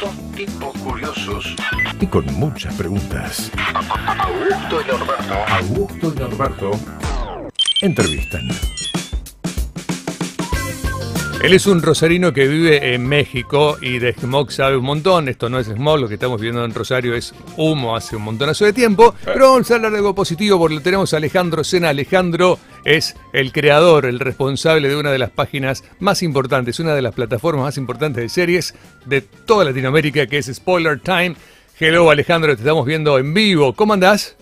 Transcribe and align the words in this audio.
Dos 0.00 0.14
tipos 0.34 0.72
curiosos. 0.78 1.54
Y 2.00 2.06
con 2.06 2.24
muchas 2.34 2.74
preguntas. 2.74 3.50
Augusto 4.18 4.80
y 4.80 4.90
Norberto. 4.90 5.34
Augusto 5.48 6.12
y 6.14 6.18
Norberto 6.18 6.70
entrevistan. 7.82 8.48
Él 11.42 11.54
es 11.54 11.66
un 11.66 11.80
rosarino 11.80 12.34
que 12.34 12.46
vive 12.46 12.92
en 12.92 13.06
México 13.06 13.78
y 13.80 13.98
de 13.98 14.12
smog 14.12 14.52
sabe 14.52 14.76
un 14.76 14.84
montón. 14.84 15.26
Esto 15.26 15.48
no 15.48 15.58
es 15.58 15.68
smog, 15.68 15.98
lo 15.98 16.06
que 16.06 16.14
estamos 16.14 16.38
viendo 16.38 16.62
en 16.66 16.74
Rosario 16.74 17.14
es 17.14 17.32
humo 17.56 17.96
hace 17.96 18.14
un 18.14 18.22
montonazo 18.22 18.66
de 18.66 18.74
tiempo. 18.74 19.14
Pero 19.24 19.52
vamos 19.52 19.70
a 19.70 19.76
hablar 19.76 19.90
de 19.90 19.98
algo 19.98 20.14
positivo 20.14 20.58
porque 20.58 20.74
lo 20.74 20.82
tenemos 20.82 21.14
a 21.14 21.16
Alejandro 21.16 21.64
Sena. 21.64 21.88
Alejandro 21.88 22.58
es 22.84 23.16
el 23.32 23.52
creador, 23.52 24.04
el 24.04 24.20
responsable 24.20 24.90
de 24.90 24.96
una 24.96 25.12
de 25.12 25.18
las 25.18 25.30
páginas 25.30 25.82
más 25.98 26.22
importantes, 26.22 26.78
una 26.78 26.94
de 26.94 27.00
las 27.00 27.14
plataformas 27.14 27.64
más 27.64 27.78
importantes 27.78 28.22
de 28.22 28.28
series 28.28 28.74
de 29.06 29.22
toda 29.22 29.64
Latinoamérica, 29.64 30.26
que 30.26 30.36
es 30.36 30.54
Spoiler 30.54 31.00
Time. 31.00 31.36
Hello 31.78 32.10
Alejandro, 32.10 32.54
te 32.54 32.60
estamos 32.60 32.84
viendo 32.84 33.18
en 33.18 33.32
vivo. 33.32 33.72
¿Cómo 33.72 33.94
andás? 33.94 34.36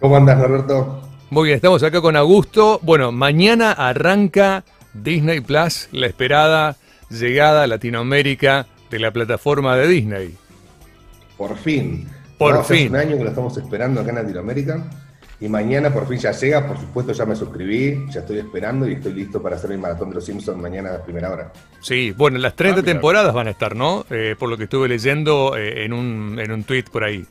¿Cómo 0.00 0.16
andás, 0.16 0.40
Roberto? 0.40 1.02
Muy 1.28 1.48
bien, 1.48 1.56
estamos 1.56 1.82
acá 1.82 2.00
con 2.00 2.16
Augusto. 2.16 2.80
Bueno, 2.82 3.12
mañana 3.12 3.72
arranca 3.72 4.64
Disney 4.94 5.40
Plus, 5.40 5.88
la 5.92 6.06
esperada 6.06 6.76
llegada 7.10 7.64
a 7.64 7.66
Latinoamérica 7.66 8.66
de 8.90 8.98
la 8.98 9.10
plataforma 9.10 9.76
de 9.76 9.88
Disney. 9.88 10.34
Por 11.36 11.56
fin. 11.56 12.08
Por 12.38 12.54
No, 12.54 12.60
hace 12.60 12.76
fin. 12.76 12.88
un 12.90 12.96
año 12.96 13.16
que 13.16 13.24
lo 13.24 13.30
estamos 13.30 13.56
esperando 13.56 14.00
acá 14.00 14.10
en 14.10 14.16
Latinoamérica. 14.16 14.84
Y 15.40 15.48
mañana 15.48 15.92
por 15.92 16.06
fin 16.06 16.18
ya 16.18 16.30
llega. 16.32 16.66
Por 16.68 16.78
supuesto, 16.78 17.12
ya 17.12 17.24
me 17.26 17.34
suscribí, 17.34 18.04
ya 18.10 18.20
estoy 18.20 18.38
esperando 18.38 18.88
y 18.88 18.92
estoy 18.94 19.12
listo 19.12 19.42
para 19.42 19.56
hacer 19.56 19.70
mi 19.70 19.76
maratón 19.76 20.10
de 20.10 20.14
los 20.16 20.24
Simpsons 20.24 20.56
mañana 20.60 20.94
a 20.94 21.02
primera 21.02 21.30
hora. 21.32 21.52
Sí, 21.80 22.12
bueno, 22.16 22.38
las 22.38 22.54
30 22.54 22.80
Ah, 22.80 22.84
temporadas 22.84 23.34
van 23.34 23.48
a 23.48 23.50
estar, 23.50 23.74
¿no? 23.74 24.06
Eh, 24.10 24.36
por 24.38 24.48
lo 24.48 24.56
que 24.56 24.64
estuve 24.64 24.86
leyendo 24.88 25.56
eh, 25.56 25.84
en, 25.84 25.92
un, 25.92 26.38
en 26.38 26.52
un 26.52 26.62
tweet 26.62 26.84
por 26.92 27.02
ahí. 27.02 27.24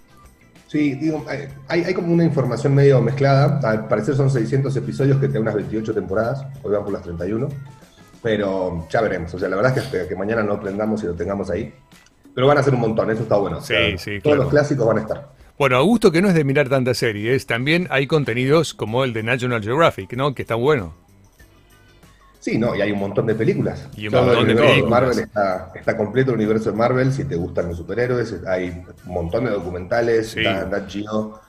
Sí, 0.71 0.95
digo, 0.95 1.25
hay, 1.27 1.49
hay 1.67 1.83
hay 1.83 1.93
como 1.93 2.13
una 2.13 2.23
información 2.23 2.73
medio 2.73 3.01
mezclada. 3.01 3.59
Al 3.69 3.89
parecer 3.89 4.15
son 4.15 4.29
600 4.29 4.73
episodios 4.77 5.17
que 5.17 5.25
tienen 5.27 5.41
unas 5.41 5.55
28 5.55 5.93
temporadas. 5.93 6.45
Hoy 6.63 6.71
van 6.71 6.83
por 6.85 6.93
las 6.93 7.01
31. 7.01 7.49
Pero 8.23 8.87
ya 8.89 9.01
veremos. 9.01 9.33
O 9.33 9.39
sea, 9.39 9.49
la 9.49 9.57
verdad 9.57 9.77
es 9.77 9.89
que 9.89 9.97
hasta 9.99 10.07
que 10.07 10.15
mañana 10.15 10.43
no 10.43 10.53
aprendamos 10.53 11.03
y 11.03 11.07
lo 11.07 11.13
tengamos 11.13 11.49
ahí. 11.49 11.73
Pero 12.33 12.47
van 12.47 12.57
a 12.57 12.63
ser 12.63 12.73
un 12.73 12.79
montón, 12.79 13.11
eso 13.11 13.23
está 13.23 13.35
bueno. 13.35 13.57
O 13.57 13.61
Sí, 13.61 13.73
sea, 13.73 13.97
sí, 13.97 14.11
Todos 14.21 14.35
claro. 14.35 14.43
los 14.43 14.49
clásicos 14.49 14.87
van 14.87 14.99
a 14.99 15.01
estar. 15.01 15.31
Bueno, 15.57 15.75
Augusto, 15.75 16.09
que 16.09 16.21
no 16.21 16.29
es 16.29 16.35
de 16.35 16.45
mirar 16.45 16.69
tantas 16.69 16.97
series, 16.97 17.45
también 17.47 17.87
hay 17.91 18.07
contenidos 18.07 18.73
como 18.73 19.03
el 19.03 19.11
de 19.11 19.23
National 19.23 19.61
Geographic, 19.61 20.13
¿no? 20.13 20.33
Que 20.33 20.43
está 20.43 20.55
bueno. 20.55 20.95
Sí, 22.41 22.57
no, 22.57 22.75
y 22.75 22.81
hay 22.81 22.91
un 22.91 22.99
montón 22.99 23.27
de 23.27 23.35
películas. 23.35 23.87
Y 23.95 24.07
un 24.07 24.13
Todo 24.13 24.25
montón 24.25 24.49
el 24.49 24.55
de 24.57 24.61
películas. 24.63 24.89
Marvel 24.89 25.19
está, 25.19 25.71
está 25.75 25.95
completo 25.95 26.31
el 26.31 26.37
universo 26.37 26.71
de 26.71 26.77
Marvel, 26.77 27.13
si 27.13 27.23
te 27.25 27.35
gustan 27.35 27.67
los 27.69 27.77
superhéroes, 27.77 28.35
hay 28.47 28.83
un 29.05 29.13
montón 29.13 29.45
de 29.45 29.51
documentales, 29.51 30.31
Sí. 30.31 30.39
está 30.39 30.65
Nat 30.65 30.89
Geo 30.89 31.39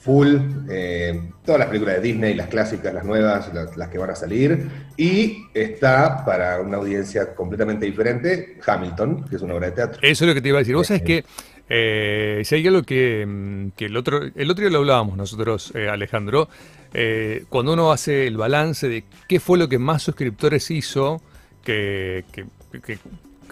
full, 0.00 0.36
eh, 0.70 1.20
todas 1.44 1.58
las 1.58 1.66
películas 1.66 1.96
de 1.96 2.00
Disney, 2.02 2.34
las 2.34 2.46
clásicas, 2.46 2.94
las 2.94 3.04
nuevas, 3.04 3.52
las, 3.52 3.76
las 3.76 3.88
que 3.88 3.98
van 3.98 4.10
a 4.10 4.14
salir, 4.14 4.68
y 4.96 5.46
está 5.52 6.24
para 6.24 6.60
una 6.60 6.76
audiencia 6.76 7.34
completamente 7.34 7.86
diferente, 7.86 8.56
Hamilton, 8.64 9.24
que 9.28 9.34
es 9.34 9.42
una 9.42 9.54
obra 9.54 9.66
de 9.66 9.72
teatro. 9.72 9.98
Eso 10.02 10.24
es 10.24 10.28
lo 10.28 10.34
que 10.34 10.40
te 10.40 10.48
iba 10.50 10.58
a 10.58 10.60
decir. 10.60 10.76
Vos 10.76 10.86
sabés 10.86 11.02
que 11.02 11.24
eh, 11.68 12.42
si 12.44 12.54
hay 12.54 12.66
algo 12.66 12.82
que, 12.82 13.68
que 13.76 13.86
el 13.86 13.96
otro 13.96 14.20
el 14.34 14.50
otro 14.50 14.62
día 14.62 14.70
lo 14.72 14.78
hablábamos 14.78 15.16
nosotros, 15.16 15.72
eh, 15.74 15.88
Alejandro, 15.88 16.48
eh, 16.94 17.44
cuando 17.48 17.72
uno 17.72 17.90
hace 17.92 18.26
el 18.26 18.36
balance 18.36 18.88
de 18.88 19.04
qué 19.28 19.40
fue 19.40 19.58
lo 19.58 19.68
que 19.68 19.78
más 19.78 20.02
suscriptores 20.02 20.70
hizo, 20.70 21.20
que, 21.64 22.24
que- 22.32 22.46
que- 22.80 22.98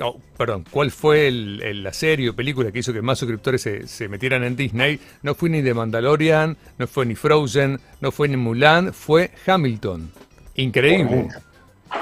oh, 0.01 0.21
perdón, 0.37 0.65
cuál 0.71 0.91
fue 0.91 1.27
el- 1.29 1.61
el- 1.63 1.83
la 1.83 1.93
serie 1.93 2.29
o 2.31 2.35
película 2.37 2.71
que 2.71 2.79
hizo 2.79 2.93
que 2.93 3.03
más 3.03 3.19
suscriptores 3.19 3.63
se, 3.63 3.87
se 3.89 4.09
metieran 4.09 4.45
en 4.45 4.55
Disney, 4.57 5.01
no 5.23 5.35
fue 5.35 5.49
ni 5.51 5.63
The 5.63 5.75
Mandalorian, 5.75 6.57
no 6.79 6.87
fue 6.87 7.07
ni 7.07 7.15
Frozen, 7.17 7.81
no 8.01 8.13
fue 8.13 8.29
ni 8.29 8.37
Mulan, 8.37 8.93
fue 8.93 9.31
Hamilton. 9.47 10.11
Increíble. 10.57 11.29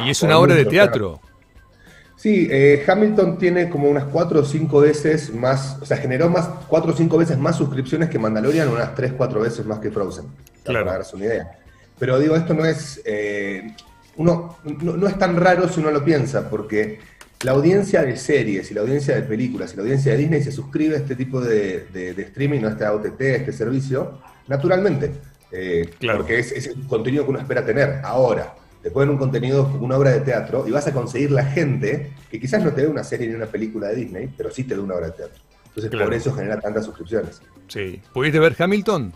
Y 0.05 0.11
es 0.11 0.23
una 0.23 0.39
obra 0.39 0.55
de 0.55 0.65
teatro. 0.67 1.21
Sí, 2.23 2.47
eh, 2.53 2.85
Hamilton 2.87 3.37
tiene 3.37 3.69
como 3.69 3.91
unas 3.91 4.05
cuatro 4.05 4.39
o 4.41 4.45
cinco 4.45 4.79
veces 4.81 5.35
más, 5.35 5.77
o 5.83 5.85
sea, 5.85 5.97
generó 5.97 6.29
más 6.31 6.49
cuatro 6.69 6.93
o 6.93 6.97
cinco 6.97 7.19
veces 7.19 7.37
más 7.37 7.57
suscripciones 7.57 8.09
que 8.09 8.17
Mandalorian, 8.21 8.69
unas 8.69 8.95
tres, 8.95 9.13
cuatro 9.17 9.41
veces 9.41 9.67
más 9.67 9.81
que 9.81 9.91
Frozen. 9.91 10.27
Claro. 10.63 10.85
Para 10.85 10.99
darse 10.99 11.17
una 11.17 11.25
idea. 11.25 11.59
Pero 11.99 12.21
digo, 12.21 12.37
esto 12.37 12.55
no 12.55 12.65
es, 12.65 13.03
eh, 13.05 13.75
uno, 14.19 14.57
no, 14.83 14.97
no 14.97 15.09
es 15.09 15.19
tan 15.19 15.37
raro 15.37 15.69
si 15.69 15.81
uno 15.81 15.91
lo 15.91 16.05
piensa, 16.05 16.49
porque 16.49 17.01
la 17.43 17.51
audiencia 17.53 18.03
de 18.05 18.17
series 18.17 18.71
y 18.71 18.75
la 18.75 18.83
audiencia 18.83 19.17
de 19.17 19.23
películas 19.23 19.73
y 19.73 19.77
la 19.79 19.83
audiencia 19.83 20.13
de 20.13 20.19
Disney 20.19 20.43
se 20.45 20.53
suscribe 20.53 20.95
a 20.95 20.99
este 20.99 21.17
tipo 21.17 21.41
de, 21.41 21.87
de- 21.93 22.15
de 22.15 22.23
streaming, 22.23 22.63
a 22.63 22.69
este 22.69 22.87
OTT, 22.87 23.21
a 23.21 23.37
este 23.39 23.53
servicio, 23.53 24.21
naturalmente. 24.47 25.11
Eh, 25.51 25.91
Claro. 25.99 26.19
Porque 26.19 26.39
es, 26.39 26.53
es 26.53 26.69
el 26.69 26.87
contenido 26.87 27.25
que 27.25 27.31
uno 27.31 27.41
espera 27.41 27.67
tener. 27.67 28.01
Ahora, 28.05 28.55
te 28.83 28.91
ponen 28.91 29.11
un 29.11 29.19
contenido 29.19 29.71
una 29.81 29.97
obra 29.97 30.11
de 30.11 30.21
teatro 30.21 30.67
y 30.67 30.71
vas 30.73 30.87
a 30.87 30.93
conseguir 30.93 31.31
la 31.31 31.45
gente 31.45 32.13
que 32.31 32.41
quizás 32.41 32.63
no 32.65 32.73
te 32.73 32.83
ve 32.83 32.89
una 32.89 33.05
serie 33.05 33.29
ni 33.29 33.35
una 33.35 33.47
película 33.47 33.89
de 33.89 33.97
Disney, 33.97 34.29
pero 34.37 34.51
sí 34.51 34.65
te 34.65 34.75
ve 34.75 34.81
una 34.81 34.95
obra 34.95 35.07
de 35.07 35.13
teatro. 35.13 35.41
Entonces, 35.69 35.91
Claro. 35.91 36.07
por 36.07 36.15
eso 36.15 36.35
genera 36.35 36.61
tantas 36.61 36.85
suscripciones. 36.85 37.41
Sí. 37.69 38.03
¿Pudiste 38.13 38.39
ver 38.41 38.55
Hamilton? 38.59 39.13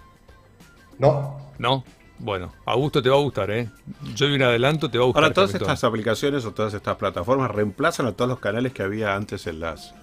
No, 0.98 1.40
¿No? 1.58 1.84
Bueno, 2.18 2.50
a 2.64 2.74
gusto 2.76 3.02
te 3.02 3.10
va 3.10 3.16
a 3.16 3.20
gustar, 3.20 3.50
¿eh? 3.50 3.68
Yo 4.14 4.26
doy 4.26 4.36
un 4.36 4.42
adelanto, 4.42 4.90
te 4.90 4.96
va 4.96 5.04
a 5.04 5.06
gustar. 5.06 5.24
Ahora, 5.24 5.34
todas 5.34 5.50
Hamilton. 5.50 5.70
estas 5.70 5.84
aplicaciones 5.84 6.44
o 6.46 6.52
todas 6.52 6.72
estas 6.72 6.96
plataformas 6.96 7.50
reemplazan 7.50 8.06
a 8.06 8.12
todos 8.12 8.30
los 8.30 8.38
canales 8.40 8.72
que 8.72 8.82
había 8.82 9.14
antes 9.14 9.46
en 9.46 9.60
las 9.60 9.94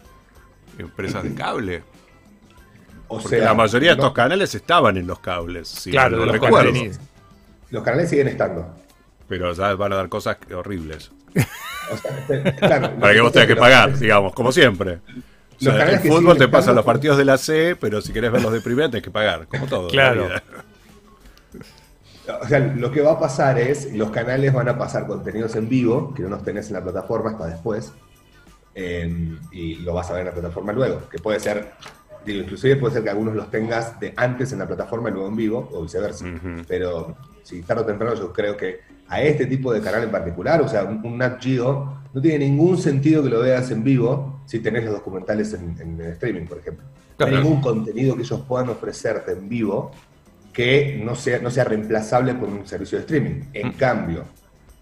empresas 0.77 1.23
de 1.23 1.33
cable. 1.35 1.83
o 3.07 3.15
Porque 3.17 3.37
sea, 3.37 3.45
la 3.45 3.53
mayoría 3.55 3.89
de 3.89 3.95
estos 3.95 4.13
canales 4.13 4.53
estaban 4.53 4.97
en 4.97 5.07
los 5.07 5.19
cables. 5.21 5.67
si 5.67 5.89
Claro, 5.89 6.17
no 6.17 6.25
los 6.25 6.33
recuerdo. 6.33 6.57
contenidos. 6.57 6.99
los 7.71 7.81
canales 7.83 8.09
siguen 8.11 8.27
estando. 8.27 8.75
Pero 9.27 9.53
ya 9.53 9.73
van 9.75 9.93
a 9.93 9.95
dar 9.95 10.09
cosas 10.09 10.37
horribles. 10.53 11.11
O 11.91 11.97
sea, 11.97 12.55
claro, 12.55 12.99
Para 12.99 13.13
que 13.13 13.21
vos 13.21 13.31
tengas 13.31 13.47
que 13.47 13.55
pagar, 13.55 13.97
digamos, 13.97 14.33
como 14.33 14.51
siempre. 14.51 14.99
O 15.59 15.63
sea, 15.63 15.89
el 15.89 15.99
fútbol 15.99 16.21
siguen 16.21 16.37
te 16.37 16.47
pasan 16.47 16.75
los 16.75 16.85
partidos 16.85 17.17
de 17.17 17.25
la 17.25 17.37
C, 17.37 17.75
pero 17.79 18.01
si 18.01 18.11
querés 18.11 18.31
ver 18.31 18.41
los 18.41 18.51
de 18.51 18.61
primera 18.61 18.89
tenés 18.89 19.03
que 19.03 19.11
pagar, 19.11 19.47
como 19.47 19.67
todo. 19.67 19.87
Claro. 19.89 20.29
O 22.41 22.47
sea, 22.47 22.59
lo 22.59 22.91
que 22.91 23.01
va 23.01 23.13
a 23.13 23.19
pasar 23.19 23.59
es, 23.59 23.93
los 23.93 24.09
canales 24.11 24.53
van 24.53 24.69
a 24.69 24.77
pasar 24.77 25.05
contenidos 25.07 25.55
en 25.55 25.67
vivo, 25.67 26.13
que 26.13 26.23
no 26.23 26.29
los 26.29 26.43
tenés 26.43 26.67
en 26.67 26.73
la 26.73 26.83
plataforma 26.83 27.31
hasta 27.31 27.47
después, 27.47 27.91
eh, 28.75 29.37
y 29.51 29.75
lo 29.75 29.93
vas 29.93 30.09
a 30.09 30.13
ver 30.13 30.21
en 30.21 30.27
la 30.27 30.33
plataforma 30.33 30.71
luego, 30.73 31.07
que 31.09 31.19
puede 31.19 31.39
ser, 31.39 31.73
digo, 32.25 32.41
inclusive 32.41 32.75
puede 32.77 32.93
ser 32.95 33.03
que 33.03 33.09
algunos 33.09 33.35
los 33.35 33.49
tengas 33.51 33.99
de 33.99 34.13
antes 34.15 34.51
en 34.53 34.59
la 34.59 34.67
plataforma 34.67 35.09
y 35.09 35.13
luego 35.13 35.27
en 35.27 35.35
vivo, 35.35 35.69
o 35.73 35.81
viceversa. 35.83 36.25
Pero 36.67 37.15
si 37.43 37.61
tarde 37.63 37.81
o 37.83 37.85
temprano 37.85 38.15
yo 38.15 38.31
creo 38.31 38.55
que 38.57 38.79
a 39.09 39.21
este 39.21 39.45
tipo 39.45 39.71
de 39.73 39.81
canal 39.81 40.03
en 40.03 40.11
particular, 40.11 40.61
o 40.61 40.67
sea, 40.67 40.83
un, 40.85 41.05
un 41.05 41.17
Nat 41.17 41.41
Geo, 41.43 41.97
no 42.13 42.21
tiene 42.21 42.39
ningún 42.45 42.77
sentido 42.77 43.23
que 43.23 43.29
lo 43.29 43.39
veas 43.41 43.69
en 43.71 43.83
vivo 43.83 44.41
si 44.45 44.59
tenés 44.59 44.83
los 44.85 44.93
documentales 44.93 45.53
en, 45.53 45.75
en 45.79 46.01
streaming, 46.11 46.45
por 46.45 46.59
ejemplo. 46.59 46.85
No 47.19 47.25
hay 47.25 47.35
ningún 47.35 47.61
contenido 47.61 48.15
que 48.15 48.21
ellos 48.23 48.41
puedan 48.47 48.69
ofrecerte 48.69 49.33
en 49.33 49.47
vivo 49.49 49.91
que 50.51 51.01
no 51.03 51.15
sea, 51.15 51.39
no 51.39 51.49
sea 51.49 51.63
reemplazable 51.63 52.33
por 52.35 52.47
un 52.49 52.65
servicio 52.67 52.97
de 52.97 53.01
streaming. 53.03 53.41
En 53.53 53.69
Mm. 53.69 53.71
cambio, 53.73 54.23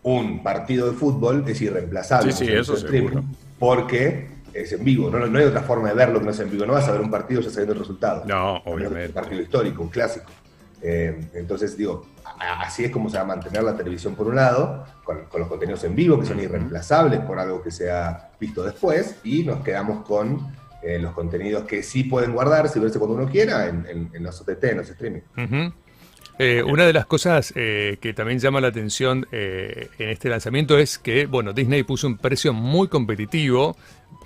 un 0.04 0.44
partido 0.44 0.90
de 0.92 0.98
fútbol 0.98 1.44
es 1.48 1.62
irreemplazable 1.62 2.32
Sí, 2.34 2.40
por 2.40 2.48
sí, 2.48 2.54
un 2.54 2.60
eso 2.60 2.74
de 2.76 2.90
seguro. 2.90 3.24
porque 3.60 4.28
es 4.54 4.72
en 4.74 4.84
vivo. 4.84 5.10
No, 5.10 5.26
no 5.26 5.40
hay 5.40 5.46
otra 5.46 5.62
forma 5.62 5.90
de 5.90 5.96
verlo 5.96 6.20
que 6.20 6.26
no 6.26 6.34
sea 6.34 6.46
en 6.46 6.52
vivo. 6.52 6.66
No 6.66 6.74
vas 6.74 6.88
a 6.88 6.92
ver 6.92 7.02
un 7.02 7.12
partido 7.12 7.42
ya 7.42 7.50
sabiendo 7.50 7.74
el 7.74 7.80
resultado. 7.80 8.24
No, 8.26 8.58
Es 8.58 8.64
Un 8.66 8.74
obviamente. 8.74 9.14
partido 9.14 9.42
histórico, 9.42 9.82
un 9.84 9.90
clásico. 9.90 10.26
Eh, 10.84 11.20
entonces, 11.36 11.78
digo, 11.78 12.08
así 12.40 12.84
es 12.86 12.92
como 12.92 13.10
se 13.10 13.18
va 13.18 13.24
a 13.24 13.28
mantener 13.28 13.64
la 13.64 13.76
televisión 13.78 14.16
por 14.16 14.28
un 14.28 14.36
lado, 14.36 14.86
con, 15.04 15.26
con 15.26 15.40
los 15.42 15.48
contenidos 15.50 15.84
en 15.84 15.96
vivo 15.96 16.20
que 16.20 16.26
son 16.26 16.40
irreemplazables 16.40 17.20
por 17.20 17.38
algo 17.40 17.62
que 17.62 17.70
se 17.72 17.92
ha 17.92 18.32
visto 18.40 18.64
después, 18.64 19.18
y 19.24 19.44
nos 19.44 19.60
quedamos 19.64 20.04
con 20.06 20.40
eh, 20.82 20.98
los 20.98 21.14
contenidos 21.14 21.66
que 21.66 21.84
sí 21.84 22.06
pueden 22.06 22.34
guardarse 22.34 22.80
y 22.80 22.82
verse 22.82 22.98
cuando 22.98 23.16
uno 23.16 23.30
quiera 23.30 23.68
en, 23.68 23.86
en- 23.88 24.10
en 24.12 24.24
los 24.24 24.42
OTT, 24.42 24.64
en 24.64 24.78
los 24.78 24.90
streaming. 24.90 25.22
Eh, 26.40 26.64
una 26.64 26.86
de 26.86 26.94
las 26.94 27.06
cosas 27.06 27.54
eh, 27.56 27.98
que 28.02 28.14
también 28.14 28.40
llama 28.40 28.60
la 28.62 28.70
atención 28.70 29.28
eh, 29.32 29.90
en 30.00 30.10
este 30.10 30.28
lanzamiento 30.30 30.80
es 30.80 30.98
que, 30.98 31.28
bueno, 31.28 31.54
Disney 31.54 31.84
puso 31.84 32.08
un 32.08 32.18
precio 32.18 32.52
muy 32.54 32.88
competitivo 32.88 33.76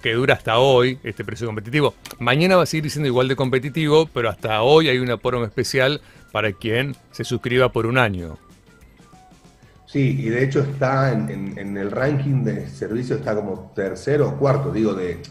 que 0.01 0.13
dura 0.13 0.35
hasta 0.35 0.59
hoy, 0.59 0.99
este 1.03 1.23
precio 1.25 1.47
competitivo. 1.47 1.95
Mañana 2.19 2.55
va 2.57 2.63
a 2.63 2.65
seguir 2.67 2.91
siendo 2.91 3.07
igual 3.07 3.27
de 3.27 3.35
competitivo, 3.35 4.07
pero 4.13 4.29
hasta 4.29 4.61
hoy 4.61 4.87
hay 4.89 4.99
una 4.99 5.17
promo 5.17 5.45
especial 5.45 6.01
para 6.31 6.51
quien 6.53 6.95
se 7.11 7.23
suscriba 7.23 7.69
por 7.71 7.85
un 7.85 7.97
año. 7.97 8.37
Sí, 9.87 10.17
y 10.19 10.29
de 10.29 10.43
hecho 10.43 10.59
está 10.61 11.11
en, 11.11 11.29
en- 11.29 11.57
en 11.57 11.77
el 11.77 11.89
ranking 11.91 12.43
de 12.43 12.67
servicios, 12.69 13.19
está 13.19 13.35
como 13.35 13.71
tercero 13.75 14.29
o 14.29 14.37
cuarto, 14.37 14.71
digo, 14.71 14.93
de, 14.93 15.21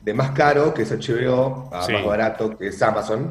de 0.00 0.14
más 0.14 0.32
caro, 0.32 0.74
que 0.74 0.82
es 0.82 0.90
HBO, 0.90 1.68
a 1.72 1.84
Sí. 1.86 1.92
más 1.92 2.04
barato, 2.04 2.56
que 2.58 2.68
es 2.68 2.82
Amazon, 2.82 3.28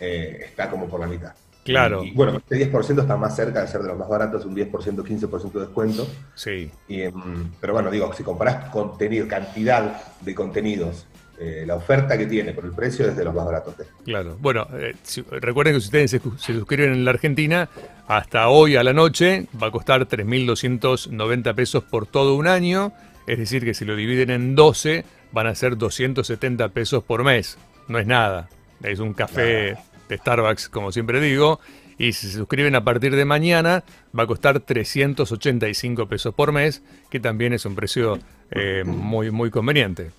eh, 0.00 0.40
está 0.46 0.68
como 0.70 0.88
por 0.88 1.00
la 1.00 1.06
mitad. 1.06 1.32
Claro. 1.72 2.04
Y, 2.04 2.10
bueno, 2.12 2.36
este 2.38 2.56
10% 2.70 3.00
está 3.02 3.16
más 3.16 3.34
cerca 3.36 3.60
de 3.62 3.68
ser 3.68 3.82
de 3.82 3.88
los 3.88 3.98
más 3.98 4.08
baratos, 4.08 4.44
un 4.44 4.54
10%, 4.54 4.70
15% 5.04 5.52
de 5.52 5.60
descuento. 5.60 6.06
Sí. 6.34 6.70
Y, 6.88 7.02
em, 7.02 7.50
pero 7.60 7.72
bueno, 7.74 7.90
digo, 7.90 8.12
si 8.14 8.22
comparás 8.22 8.70
contenido, 8.70 9.26
cantidad 9.28 10.02
de 10.20 10.34
contenidos 10.34 11.06
eh, 11.40 11.62
la 11.66 11.76
oferta 11.76 12.18
que 12.18 12.26
tiene, 12.26 12.52
pero 12.52 12.66
el 12.66 12.72
precio 12.72 13.06
es 13.06 13.16
de 13.16 13.24
los 13.24 13.32
más 13.32 13.44
baratos. 13.46 13.74
hay. 13.78 13.86
Claro. 14.04 14.36
Bueno, 14.40 14.66
eh, 14.72 14.96
si- 15.04 15.22
recuerden 15.22 15.74
que 15.74 15.80
si 15.80 15.86
ustedes 15.86 16.10
se, 16.10 16.20
se 16.36 16.52
suscriben 16.52 16.92
en 16.92 17.04
la 17.04 17.12
Argentina, 17.12 17.68
hasta 18.08 18.48
hoy 18.48 18.74
a 18.74 18.82
la 18.82 18.92
noche 18.92 19.46
va 19.62 19.68
a 19.68 19.70
costar 19.70 20.04
3.290 20.08 21.54
pesos 21.54 21.84
por 21.84 22.06
todo 22.06 22.34
un 22.34 22.46
año. 22.48 22.92
Es 23.26 23.38
decir, 23.38 23.64
que 23.64 23.74
si 23.74 23.84
lo 23.84 23.94
dividen 23.94 24.30
en 24.30 24.54
12, 24.56 25.04
van 25.32 25.46
a 25.46 25.54
ser 25.54 25.76
270 25.76 26.70
pesos 26.70 27.04
por 27.04 27.22
mes. 27.22 27.56
No 27.86 27.98
es 27.98 28.06
nada. 28.06 28.48
Es 28.82 28.98
un 29.00 29.12
café 29.14 29.76
Starbucks, 30.16 30.68
como 30.68 30.92
siempre 30.92 31.20
digo. 31.20 31.60
Y 31.98 32.12
si 32.12 32.28
se 32.28 32.38
suscriben 32.38 32.76
a 32.76 32.84
partir 32.84 33.14
de 33.16 33.24
mañana, 33.24 33.82
va 34.16 34.22
a 34.22 34.26
costar 34.28 34.60
385 34.60 36.08
pesos 36.08 36.32
por 36.32 36.52
mes, 36.52 36.82
que 37.10 37.18
también 37.18 37.52
es 37.52 37.64
un 37.66 37.74
precio 37.74 38.18
eh, 38.52 38.84
muy, 38.86 39.30
muy 39.32 39.50
conveniente. 39.50 40.12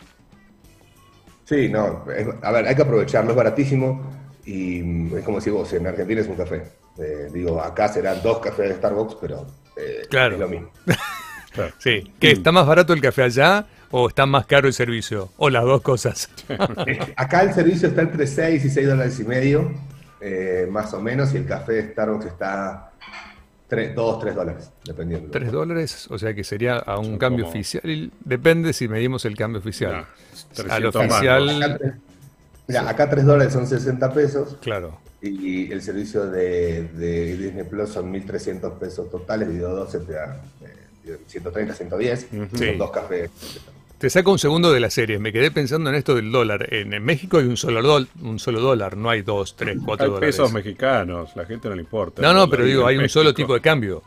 Sí, 1.45 1.69
no, 1.69 2.05
es- 2.11 2.27
a 2.41 2.51
ver, 2.51 2.67
hay 2.67 2.75
que 2.75 2.81
aprovecharlo, 2.81 3.31
es 3.31 3.35
baratísimo 3.37 4.11
y 4.45 5.15
es 5.15 5.23
como 5.23 5.39
si 5.41 5.49
vos, 5.49 5.71
en 5.73 5.87
Argentina 5.87 6.21
es 6.21 6.27
un 6.27 6.35
café. 6.35 6.63
Eh, 6.97 7.29
digo, 7.33 7.61
acá 7.61 7.87
serán 7.87 8.21
dos 8.21 8.39
cafés 8.39 8.69
de 8.69 8.75
Starbucks, 8.75 9.15
pero 9.21 9.47
eh, 9.77 10.01
Claro. 10.09 10.33
es 10.35 10.39
lo 10.41 10.47
mismo. 10.49 10.69
Sí. 11.79 12.11
¿Qué, 12.19 12.31
¿Está 12.31 12.51
más 12.51 12.65
barato 12.67 12.93
el 12.93 13.01
café 13.01 13.23
allá 13.23 13.65
o 13.91 14.07
está 14.09 14.25
más 14.25 14.45
caro 14.45 14.67
el 14.67 14.73
servicio? 14.73 15.29
O 15.37 15.49
las 15.49 15.63
dos 15.63 15.81
cosas. 15.81 16.29
Eh, 16.87 16.99
Acá 17.15 17.41
el 17.43 17.53
servicio 17.53 17.89
está 17.89 18.01
entre 18.01 18.25
6 18.27 18.65
y 18.65 18.69
6 18.69 18.87
dólares 18.87 19.19
y 19.19 19.23
medio, 19.23 19.71
eh, 20.21 20.67
más 20.69 20.93
o 20.93 21.01
menos, 21.01 21.33
y 21.33 21.37
el 21.37 21.45
café 21.45 21.73
de 21.73 21.91
Starbucks 21.91 22.25
está 22.25 22.91
3, 23.67 23.93
2, 23.95 24.19
3 24.19 24.35
dólares, 24.35 24.71
dependiendo. 24.83 25.29
¿Tres 25.31 25.51
dólares? 25.51 26.07
O 26.09 26.17
sea 26.17 26.33
que 26.33 26.43
sería 26.43 26.77
a 26.77 26.97
un 26.97 27.05
Son 27.05 27.17
cambio 27.19 27.45
como- 27.45 27.55
oficial. 27.55 28.11
Depende 28.25 28.73
si 28.73 28.87
medimos 28.87 29.25
el 29.25 29.35
cambio 29.35 29.59
oficial. 29.59 29.91
No, 29.93 29.97
Al 29.97 30.81
300 30.91 30.95
oficial, 30.95 31.49
Acá, 31.63 31.77
tres- 31.77 31.93
mira, 32.67 32.89
acá 32.89 33.09
3 33.09 33.25
dólares 33.25 33.53
son 33.53 33.67
60 33.67 34.11
pesos 34.13 34.57
claro. 34.61 34.97
y 35.21 35.71
el 35.71 35.81
servicio 35.83 36.25
de, 36.31 36.83
de 36.93 37.37
Disney 37.37 37.63
Plus 37.65 37.89
son 37.89 38.11
1.300 38.11 38.77
pesos 38.79 39.09
totales, 39.11 39.47
dividido 39.47 39.75
12 39.75 39.99
te 39.99 40.13
da 40.13 40.41
eh, 40.61 40.73
130, 41.27 41.73
110, 41.73 42.27
Ujú. 42.31 42.57
Sí. 42.57 42.65
son 42.67 42.77
dos 42.77 42.91
cafés. 42.91 43.29
Te 43.97 44.09
saco 44.09 44.31
un 44.31 44.39
segundo 44.39 44.71
de 44.71 44.79
la 44.79 44.89
serie. 44.89 45.19
Me 45.19 45.33
quedé 45.33 45.51
pensando 45.51 45.89
en 45.89 45.95
esto 45.97 46.15
del 46.15 46.31
dólar. 46.31 46.73
En, 46.73 46.93
en 46.93 47.03
México 47.03 47.37
hay 47.37 47.45
un 47.45 47.57
solo, 47.57 47.81
dol- 47.81 48.07
un 48.21 48.39
solo 48.39 48.61
dólar, 48.61 48.95
no 48.95 49.09
hay 49.09 49.23
dos, 49.23 49.55
tres, 49.57 49.77
cuatro 49.83 50.05
Hay 50.05 50.11
dólares. 50.11 50.35
pesos 50.37 50.53
mexicanos, 50.53 51.35
la 51.35 51.45
gente 51.45 51.67
no 51.67 51.75
le 51.75 51.81
importa. 51.81 52.21
No, 52.21 52.33
no, 52.33 52.49
pero 52.49 52.63
digo, 52.63 52.87
hay 52.87 52.97
un 52.97 53.09
solo 53.09 53.33
tipo 53.33 53.53
de 53.53 53.59
cambio. 53.59 54.01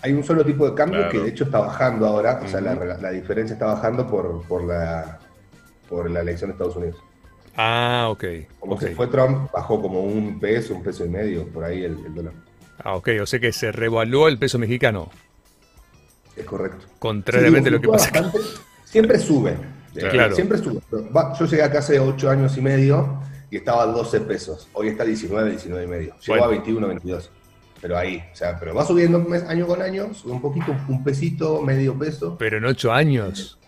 Hay 0.00 0.12
un 0.14 0.24
solo 0.24 0.44
tipo 0.46 0.66
de 0.68 0.74
cambio 0.74 1.00
Claro. 1.00 1.12
que 1.12 1.18
de 1.18 1.28
hecho 1.30 1.44
está 1.44 1.58
bajando 1.58 2.06
ahora, 2.06 2.40
o 2.42 2.48
sea, 2.48 2.60
la, 2.60 3.10
diferencia 3.10 3.52
está 3.54 3.66
bajando 3.66 4.06
por, 4.06 4.42
por, 4.46 4.64
la, 4.64 5.18
por 5.88 6.08
la 6.10 6.20
elección 6.20 6.48
de 6.50 6.52
Estados 6.52 6.76
Unidos. 6.76 6.96
Ah, 7.56 8.06
ok. 8.08 8.24
Como 8.60 8.74
ok. 8.76 8.80
se 8.82 8.94
fue 8.94 9.08
Trump, 9.08 9.50
bajó 9.52 9.82
como 9.82 10.00
un 10.04 10.38
peso, 10.38 10.72
un 10.74 10.82
peso 10.84 11.04
y 11.04 11.08
medio, 11.08 11.46
por 11.48 11.64
ahí 11.64 11.82
el, 11.82 11.98
el 12.06 12.14
dólar. 12.14 12.32
Ah, 12.82 12.94
ok. 12.94 13.08
O 13.20 13.26
sea 13.26 13.40
que 13.40 13.52
se 13.52 13.72
revaluó 13.72 14.28
el 14.28 14.38
peso 14.38 14.58
mexicano. 14.58 15.10
Es 16.38 16.44
correcto. 16.44 16.86
Contrariamente 16.98 17.68
Sí, 17.70 17.74
a 17.74 17.76
lo 17.78 17.82
que 17.82 17.88
pasa 17.88 18.08
acá. 18.08 18.20
bastante. 18.22 18.46
Siempre 18.84 19.18
sube. 19.18 19.50
Eh, 19.96 20.08
Claro. 20.10 20.34
Siempre 20.34 20.58
sube. 20.58 20.80
Yo 20.90 21.44
llegué 21.46 21.62
acá 21.62 21.80
hace 21.80 21.98
8 21.98 22.30
años 22.30 22.56
y 22.56 22.60
medio 22.60 23.20
y 23.50 23.56
estaba 23.56 23.82
a 23.82 23.86
12 23.86 24.20
pesos. 24.20 24.68
Hoy 24.72 24.88
está 24.88 25.04
19, 25.04 25.50
19 25.50 25.84
y 25.84 25.88
medio. 25.88 26.14
Llegó 26.20 26.28
Bueno. 26.28 26.44
a 26.44 26.48
21, 26.48 26.86
22. 26.88 27.30
Pero 27.80 27.96
ahí, 27.96 28.22
o 28.32 28.36
sea, 28.36 28.58
pero 28.58 28.74
va 28.74 28.84
subiendo 28.84 29.18
mes- 29.20 29.44
año 29.44 29.66
con 29.66 29.80
año, 29.82 30.12
sube 30.12 30.32
un 30.32 30.40
poquito, 30.42 30.74
un 30.88 31.04
pesito, 31.04 31.62
medio 31.62 31.96
peso. 31.98 32.36
Pero 32.38 32.58
en 32.58 32.64
ocho 32.64 32.92
años. 32.92 33.58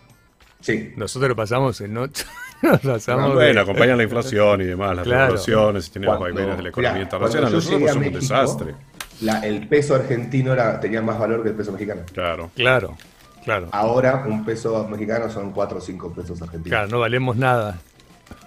Sí. 0.59 0.93
Nosotros 0.95 1.29
lo 1.29 1.35
pasamos 1.35 1.79
en 1.81 1.97
ocho. 1.97 2.25
Nos 2.61 2.79
pasamos 2.81 3.29
de- 3.29 3.35
Bueno, 3.35 3.61
acompañan 3.61 3.97
la 3.97 4.03
inflación 4.03 4.61
y 4.61 4.65
demás, 4.65 4.95
las 4.95 5.05
Claro. 5.05 5.21
revoluciones, 5.27 5.87
y 5.87 5.91
tenemos 5.91 6.17
Cuando- 6.17 6.35
vaivenes 6.35 6.57
de 6.57 6.63
la 6.63 6.69
economía 6.69 7.01
internacional. 7.01 7.51
Nosotros 7.51 7.65
a 7.65 7.73
somos 7.79 7.95
un 7.95 7.99
México, 8.01 8.19
desastre. 8.19 8.75
La- 9.21 9.39
el 9.39 9.67
peso 9.67 9.95
argentino 9.95 10.53
era, 10.53 10.79
tenía 10.79 11.01
más 11.01 11.17
valor 11.19 11.43
que 11.43 11.49
el 11.49 11.55
peso 11.55 11.71
mexicano. 11.71 12.01
Claro. 12.13 12.49
Claro, 12.55 12.97
claro. 13.43 13.69
Ahora 13.71 14.23
un 14.27 14.43
peso 14.45 14.87
mexicano 14.87 15.29
son 15.29 15.51
4 15.51 15.77
o 15.77 15.81
5 15.81 16.13
pesos 16.13 16.41
argentinos. 16.41 16.69
Claro, 16.69 16.87
no 16.89 16.99
valemos 16.99 17.35
nada. 17.37 17.79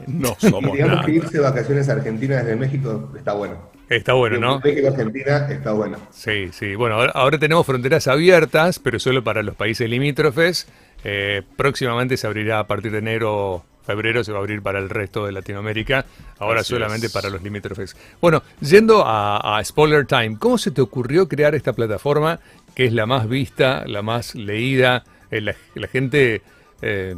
No 0.06 0.34
Y 0.40 0.50
somos 0.50 0.72
digamos 0.72 0.96
nada. 0.96 1.06
que 1.06 1.12
irse 1.12 1.32
de 1.38 1.40
vacaciones 1.44 1.88
a 1.88 1.92
Argentina 1.92 2.36
desde 2.36 2.56
México 2.56 3.12
está 3.16 3.34
bueno. 3.34 3.72
Está 3.88 4.14
bueno, 4.14 4.38
¿no? 4.38 4.60
México 4.64 4.88
Argentina 4.88 5.46
está 5.50 5.72
bueno. 5.72 5.98
Sí, 6.10 6.48
sí. 6.52 6.74
Bueno, 6.74 6.96
ahora, 6.96 7.12
ahora 7.14 7.38
tenemos 7.38 7.66
fronteras 7.66 8.08
abiertas, 8.08 8.78
pero 8.78 8.98
solo 8.98 9.22
para 9.22 9.42
los 9.42 9.54
países 9.56 9.88
limítrofes. 9.90 10.66
Eh, 11.04 11.42
próximamente 11.56 12.16
se 12.16 12.26
abrirá 12.26 12.60
a 12.60 12.66
partir 12.66 12.90
de 12.92 12.98
enero, 12.98 13.62
febrero, 13.84 14.24
se 14.24 14.32
va 14.32 14.38
a 14.38 14.40
abrir 14.40 14.62
para 14.62 14.78
el 14.78 14.88
resto 14.90 15.26
de 15.26 15.32
Latinoamérica. 15.32 16.06
Ahora 16.38 16.60
Así 16.60 16.70
solamente 16.70 17.06
es. 17.08 17.12
para 17.12 17.30
los 17.30 17.42
limítrofes. 17.42 17.96
Bueno, 18.20 18.42
yendo 18.60 19.04
a, 19.06 19.58
a 19.58 19.64
Spoiler 19.64 20.06
Time, 20.06 20.36
¿cómo 20.38 20.58
se 20.58 20.70
te 20.70 20.80
ocurrió 20.80 21.28
crear 21.28 21.54
esta 21.54 21.72
plataforma 21.72 22.40
que 22.74 22.86
es 22.86 22.92
la 22.92 23.06
más 23.06 23.28
vista, 23.28 23.84
la 23.86 24.02
más 24.02 24.34
leída? 24.34 25.04
Eh, 25.30 25.40
la, 25.40 25.54
la 25.74 25.86
gente 25.88 26.42
eh, 26.82 27.14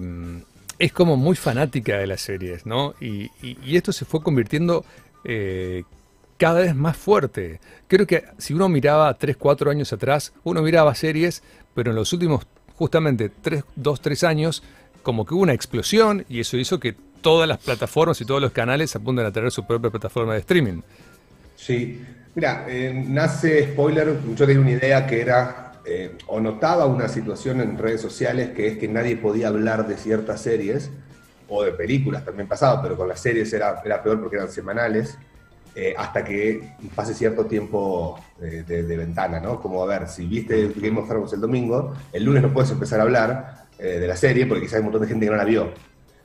es 0.78 0.92
como 0.92 1.16
muy 1.16 1.36
fanática 1.36 1.96
de 1.98 2.06
las 2.06 2.20
series, 2.20 2.66
¿no? 2.66 2.94
Y, 3.00 3.30
y- 3.42 3.56
y 3.64 3.76
esto 3.76 3.92
se 3.92 4.04
fue 4.04 4.22
convirtiendo 4.22 4.84
eh, 5.24 5.84
cada 6.38 6.60
vez 6.60 6.74
más 6.74 6.96
fuerte. 6.96 7.60
Creo 7.88 8.06
que 8.06 8.24
si 8.38 8.52
uno 8.54 8.68
miraba 8.68 9.12
3, 9.14 9.36
4 9.38 9.70
años 9.70 9.92
atrás, 9.92 10.32
uno 10.44 10.60
miraba 10.62 10.94
series, 10.94 11.42
pero 11.74 11.90
en 11.90 11.96
los 11.96 12.12
últimos 12.12 12.46
justamente 12.76 13.30
3, 13.30 13.64
2, 13.74 14.00
3 14.02 14.24
años, 14.24 14.62
como 15.06 15.24
que 15.24 15.34
hubo 15.34 15.44
una 15.44 15.52
explosión 15.52 16.24
y 16.28 16.40
eso 16.40 16.56
hizo 16.56 16.80
que 16.80 16.92
todas 17.20 17.48
las 17.48 17.58
plataformas 17.58 18.20
y 18.20 18.24
todos 18.24 18.42
los 18.42 18.50
canales 18.50 18.96
apunten 18.96 19.24
a 19.24 19.30
tener 19.30 19.52
su 19.52 19.64
propia 19.64 19.88
plataforma 19.88 20.32
de 20.32 20.40
streaming. 20.40 20.80
Sí. 21.54 22.04
Mira, 22.34 22.66
eh, 22.68 22.92
nace 23.06 23.70
spoiler. 23.70 24.18
Yo 24.34 24.46
tenía 24.46 24.60
una 24.60 24.72
idea 24.72 25.06
que 25.06 25.20
era, 25.20 25.74
eh, 25.84 26.18
o 26.26 26.40
notaba 26.40 26.86
una 26.86 27.06
situación 27.06 27.60
en 27.60 27.78
redes 27.78 28.00
sociales 28.00 28.50
que 28.50 28.66
es 28.66 28.78
que 28.78 28.88
nadie 28.88 29.16
podía 29.16 29.46
hablar 29.46 29.86
de 29.86 29.96
ciertas 29.96 30.40
series, 30.40 30.90
o 31.48 31.62
de 31.62 31.70
películas 31.70 32.24
también 32.24 32.48
pasaba, 32.48 32.82
pero 32.82 32.96
con 32.96 33.06
las 33.06 33.20
series 33.20 33.52
era, 33.52 33.80
era 33.84 34.02
peor 34.02 34.20
porque 34.20 34.34
eran 34.34 34.50
semanales, 34.50 35.16
eh, 35.76 35.94
hasta 35.96 36.24
que 36.24 36.72
pase 36.96 37.14
cierto 37.14 37.46
tiempo 37.46 38.18
de, 38.40 38.64
de 38.64 38.96
ventana, 38.96 39.38
¿no? 39.38 39.60
Como, 39.60 39.80
a 39.84 39.86
ver, 39.86 40.08
si 40.08 40.26
viste 40.26 40.72
Game 40.74 40.98
of 40.98 41.08
Thrones 41.08 41.32
el 41.32 41.40
domingo, 41.40 41.94
el 42.12 42.24
lunes 42.24 42.42
no 42.42 42.52
puedes 42.52 42.72
empezar 42.72 42.98
a 42.98 43.04
hablar 43.04 43.65
eh, 43.78 43.99
de 44.00 44.06
la 44.06 44.17
serie 44.17 44.46
porque 44.46 44.62
quizás 44.62 44.75
hay 44.75 44.81
un 44.81 44.87
montón 44.87 45.02
de 45.02 45.08
gente 45.08 45.26
que 45.26 45.31
no 45.31 45.37
la 45.37 45.44
vio. 45.44 45.70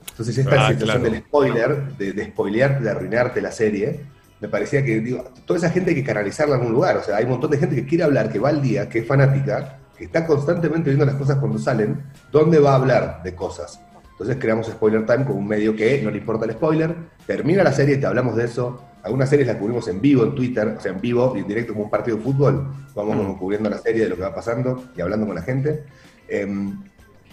Entonces 0.09 0.37
esta 0.37 0.65
Ah, 0.67 0.69
situación 0.71 1.01
claro. 1.01 1.13
del 1.13 1.21
spoiler, 1.23 1.83
de, 1.97 2.13
de 2.13 2.25
spoilearte, 2.25 2.83
de 2.83 2.89
arruinarte 2.89 3.41
la 3.41 3.51
serie, 3.51 3.99
me 4.39 4.47
parecía 4.47 4.83
que, 4.83 4.99
digo, 4.99 5.23
toda 5.45 5.57
esa 5.59 5.69
gente 5.69 5.91
hay 5.91 5.95
que 5.95 6.03
canalizarla 6.03 6.55
en 6.55 6.61
algún 6.61 6.73
lugar. 6.73 6.97
O 6.97 7.03
sea, 7.03 7.17
hay 7.17 7.25
un 7.25 7.31
montón 7.31 7.51
de 7.51 7.57
gente 7.57 7.75
que 7.75 7.85
quiere 7.85 8.03
hablar, 8.03 8.31
que 8.31 8.39
va 8.39 8.49
al 8.49 8.61
día, 8.61 8.89
que 8.89 8.99
es 8.99 9.07
fanática, 9.07 9.77
que 9.97 10.05
está 10.05 10.25
constantemente 10.25 10.89
viendo 10.89 11.05
las 11.05 11.15
cosas 11.15 11.37
cuando 11.37 11.59
salen, 11.59 12.01
¿dónde 12.31 12.59
va 12.59 12.71
a 12.71 12.75
hablar 12.75 13.21
de 13.23 13.35
cosas? 13.35 13.79
Entonces 14.11 14.37
creamos 14.39 14.67
Spoiler 14.67 15.05
Time 15.05 15.25
como 15.25 15.39
un 15.39 15.47
medio 15.47 15.75
que 15.75 16.01
no 16.01 16.11
le 16.11 16.17
importa 16.17 16.45
el 16.45 16.51
spoiler, 16.51 16.95
termina 17.25 17.63
la 17.63 17.71
serie, 17.71 17.97
te 17.97 18.05
hablamos 18.05 18.35
de 18.35 18.45
eso. 18.45 18.83
Algunas 19.03 19.29
series 19.29 19.47
las 19.47 19.57
cubrimos 19.57 19.87
en 19.87 19.99
vivo 20.01 20.23
en 20.23 20.35
Twitter, 20.35 20.75
o 20.77 20.79
sea, 20.81 20.91
en 20.91 21.01
vivo 21.01 21.33
y 21.35 21.39
en 21.39 21.47
directo 21.47 21.73
como 21.73 21.85
un 21.85 21.89
partido 21.91 22.17
de 22.17 22.23
fútbol. 22.23 22.67
Vamos 22.95 23.15
como 23.17 23.37
cubriendo 23.37 23.69
la 23.69 23.79
serie 23.79 24.03
de 24.03 24.09
lo 24.09 24.15
que 24.15 24.21
va 24.21 24.33
pasando 24.33 24.83
y 24.95 25.01
hablando 25.01 25.25
con 25.25 25.35
la 25.35 25.41
gente. 25.41 25.83
Em, 26.27 26.83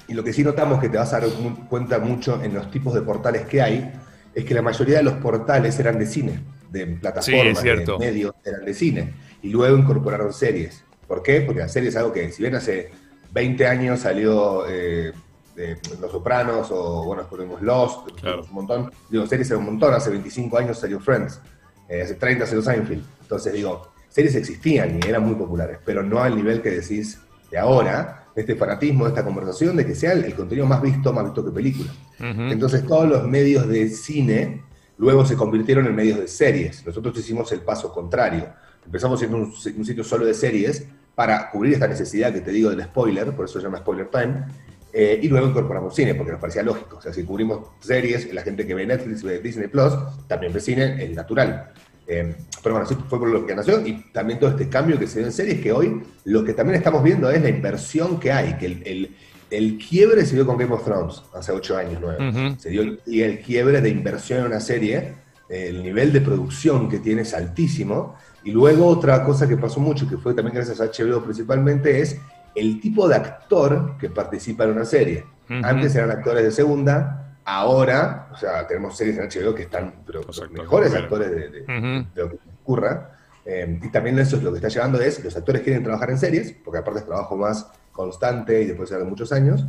y 0.09 0.15
lo 0.15 0.25
que 0.25 0.33
sí 0.33 0.43
notamos 0.43 0.81
que 0.81 0.88
te 0.88 0.97
vas 0.97 1.12
a 1.12 1.21
dar 1.21 1.29
cuenta 1.69 1.99
mucho 1.99 2.43
en 2.43 2.55
los 2.55 2.71
tipos 2.71 2.95
de 2.95 3.03
portales 3.03 3.43
que 3.47 3.61
hay, 3.61 3.93
es 4.35 4.45
que 4.45 4.55
la 4.55 4.62
mayoría 4.62 4.99
de 4.99 5.03
los 5.03 5.15
portales 5.15 5.79
eran 5.79 5.99
de 5.99 6.07
cine, 6.07 6.43
de 6.71 6.87
plataformas, 6.87 7.62
de 7.62 7.97
medios, 7.99 8.35
eran 8.45 8.65
de 8.65 8.75
cine. 8.75 9.15
Y 9.43 9.50
luego 9.50 9.77
incorporaron 9.77 10.33
series. 10.33 10.83
¿Por 11.07 11.23
qué? 11.23 11.43
Porque 11.43 11.61
la 11.61 11.69
serie 11.69 11.91
es 11.91 11.97
algo 11.97 12.12
que, 12.12 12.31
si 12.33 12.43
bien 12.43 12.55
hace 12.55 12.91
20 13.33 13.67
años 13.67 14.00
salió 14.00 14.67
eh, 14.69 15.12
de 15.55 15.77
Los 16.00 16.11
Sopranos, 16.11 16.69
o 16.71 17.05
bueno, 17.05 17.23
después 17.23 17.62
Lost, 17.62 18.09
Claro. 18.21 18.45
un 18.45 18.55
montón, 18.55 18.93
digo, 19.11 19.27
series 19.27 19.50
era 19.50 19.59
un 19.59 19.67
montón, 19.67 19.93
hace 19.93 20.11
25 20.11 20.57
años 20.57 20.79
salió 20.79 21.00
Friends, 21.00 21.41
eh, 21.88 22.03
hace 22.03 22.15
30 22.15 22.47
salió 22.47 22.62
Seinfeld. 22.62 23.05
Entonces 23.23 23.53
digo, 23.53 23.93
series 24.09 24.35
existían 24.37 24.99
y 25.03 25.07
eran 25.07 25.25
muy 25.25 25.35
populares, 25.35 25.79
pero 25.85 26.03
no 26.03 26.21
al 26.23 26.35
nivel 26.37 26.62
que 26.62 26.71
decís 26.71 27.21
de 27.50 27.59
ahora, 27.59 28.18
este 28.35 28.55
fanatismo, 28.57 29.05
de 29.05 29.11
esta 29.11 29.25
conversación, 29.25 29.77
de 29.77 29.87
que 29.87 29.95
sea 29.95 30.13
el, 30.13 30.25
el 30.25 30.35
contenido 30.35 30.67
más 30.67 30.81
visto, 30.83 31.13
más 31.13 31.25
visto 31.25 31.45
que 31.45 31.51
película. 31.51 31.91
Ujú. 32.19 32.43
Entonces 32.43 32.87
todos 32.87 33.09
los 33.09 33.27
medios 33.27 33.67
de 33.69 33.89
cine 33.89 34.63
luego 34.99 35.25
se 35.25 35.37
convirtieron 35.37 35.87
en 35.87 35.95
medios 35.95 36.19
de 36.19 36.29
series. 36.29 36.85
Nosotros 36.87 37.17
hicimos 37.19 37.51
el 37.53 37.61
paso 37.61 37.93
contrario. 37.93 38.49
Empezamos 38.85 39.19
siendo 39.19 39.37
un, 39.37 39.45
un 39.45 39.85
sitio 39.85 40.05
solo 40.05 40.25
de 40.27 40.35
series 40.35 40.87
para 41.15 41.51
cubrir 41.51 41.75
esta 41.75 41.89
necesidad 41.89 42.33
que 42.33 42.41
te 42.41 42.53
digo 42.53 42.71
del 42.71 42.83
spoiler, 42.85 43.35
por 43.35 43.45
eso 43.45 43.59
se 43.59 43.65
llama 43.65 43.79
Spoiler 43.79 44.09
Time, 44.09 44.45
eh, 44.93 45.19
y 45.21 45.29
luego 45.29 45.49
incorporamos 45.49 45.95
cine, 45.95 46.15
porque 46.15 46.31
nos 46.31 46.41
parecía 46.41 46.63
lógico. 46.63 46.99
O 46.99 47.03
sea, 47.03 47.13
si 47.13 47.25
cubrimos 47.25 47.71
series, 47.81 48.33
la 48.33 48.43
gente 48.43 48.65
que 48.65 48.73
ve 48.73 48.87
Netflix, 48.87 49.25
ve 49.25 49.41
Disney 49.41 49.67
Plus, 49.67 49.95
también 50.29 50.53
ve 50.53 50.61
cine, 50.61 51.05
es 51.05 51.11
natural. 51.17 51.73
Eh, 52.09 52.35
pero 52.62 52.75
bueno, 52.77 52.87
así 52.87 52.97
fue 53.09 53.19
por 53.19 53.29
lo 53.29 53.45
que 53.47 53.55
nació 53.55 53.87
y 53.87 54.03
también 54.12 54.38
todo 54.38 54.50
este 54.50 54.69
cambio 54.69 54.99
que 54.99 55.07
se 55.07 55.19
dio 55.19 55.27
en 55.27 55.33
series, 55.33 55.61
que 55.61 55.71
hoy 55.73 56.03
lo 56.25 56.43
que 56.43 56.55
también 56.55 56.77
estamos 56.79 57.03
viendo 57.03 57.31
es 57.31 57.43
la 57.43 57.50
inversión 57.50 58.19
que 58.19 58.33
hay, 58.33 58.55
que 58.55 58.67
el, 58.67 58.83
el- 58.87 59.17
el 59.50 59.79
quiebre 59.79 60.27
se 60.27 60.35
dio 60.35 60.47
con 60.47 60.59
Game 60.59 60.75
of 60.75 60.85
Thrones 60.85 61.23
hace 61.35 61.53
ocho 61.53 61.75
años, 61.77 61.99
nueve. 62.03 62.29
Ujú. 62.29 62.61
Se 62.61 62.69
dio 62.69 62.83
el, 62.83 63.00
y 63.07 63.23
el 63.23 63.41
quiebre 63.41 63.81
de 63.81 63.88
inversión 63.88 64.41
en 64.41 64.47
una 64.47 64.61
serie, 64.61 65.15
el 65.49 65.83
nivel 65.83 66.12
de 66.12 66.21
producción 66.21 66.87
que 66.88 66.99
tiene 66.99 67.23
es 67.23 67.33
altísimo. 67.33 68.15
Y 68.45 68.50
luego 68.50 68.87
otra 68.87 69.25
cosa 69.25 69.49
que 69.49 69.57
pasó 69.57 69.81
mucho, 69.81 70.07
que 70.07 70.19
fue 70.19 70.35
también 70.35 70.55
gracias 70.55 70.81
a 70.83 70.85
HBO 70.87 71.23
principalmente, 71.25 72.00
es 72.00 72.19
el 72.55 72.79
tipo 72.81 73.09
de 73.09 73.15
actor 73.17 73.97
que 73.99 74.11
participa 74.11 74.65
en 74.65 74.71
una 74.73 74.85
serie. 74.85 75.25
Antes 75.65 75.95
eran 75.95 76.11
actores 76.11 76.45
de 76.45 76.50
segunda, 76.50 77.28
ahora, 77.49 78.28
o 78.33 78.37
sea, 78.37 78.67
tenemos 78.67 78.97
series 78.97 79.17
en 79.19 79.25
HBO 79.25 79.55
que 79.55 79.62
están 79.62 80.02
pero, 80.07 80.23
Los 80.23 80.38
actores 80.40 80.62
mejores 80.62 80.93
de 80.93 80.99
actores 80.99 81.31
de, 81.31 81.49
de- 81.49 81.62
Ujú. 81.62 82.07
de 82.14 82.23
lo 82.23 82.31
que 82.31 82.37
ocurra. 82.62 83.12
Eh, 83.47 83.81
y 83.83 83.88
también 83.90 84.19
eso 84.19 84.37
es 84.37 84.43
lo 84.43 84.50
que 84.50 84.57
está 84.59 84.69
llevando 84.69 85.00
es, 85.00 85.25
los 85.25 85.35
actores 85.35 85.62
quieren 85.62 85.83
trabajar 85.83 86.11
en 86.11 86.19
series, 86.19 86.52
porque 86.64 86.78
aparte 86.81 87.00
es 87.00 87.07
trabajo 87.07 87.37
más 87.37 87.71
constante 87.93 88.61
y 88.62 88.67
después 88.67 88.90
de 88.90 89.02
muchos 89.05 89.33
años, 89.33 89.64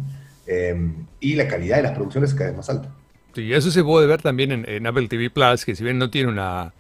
eh, 0.46 0.76
y 1.22 1.36
la 1.36 1.48
calidad 1.48 1.78
de 1.78 1.84
las 1.84 1.94
producciones 1.94 2.32
es 2.32 2.36
cada 2.36 2.50
vez 2.50 2.58
más 2.58 2.70
alta. 2.70 2.90
Sí, 3.34 3.54
eso 3.54 3.72
se 3.72 3.84
puede 3.84 4.08
ver 4.08 4.22
también 4.22 4.52
en, 4.52 4.68
en 4.68 4.86
Apple 4.86 5.08
TV 5.08 5.30
Plus, 5.30 5.64
que 5.64 5.76
si 5.76 5.84
bien 5.84 5.98
no 5.98 6.10
tiene 6.10 6.30
una 6.30 6.74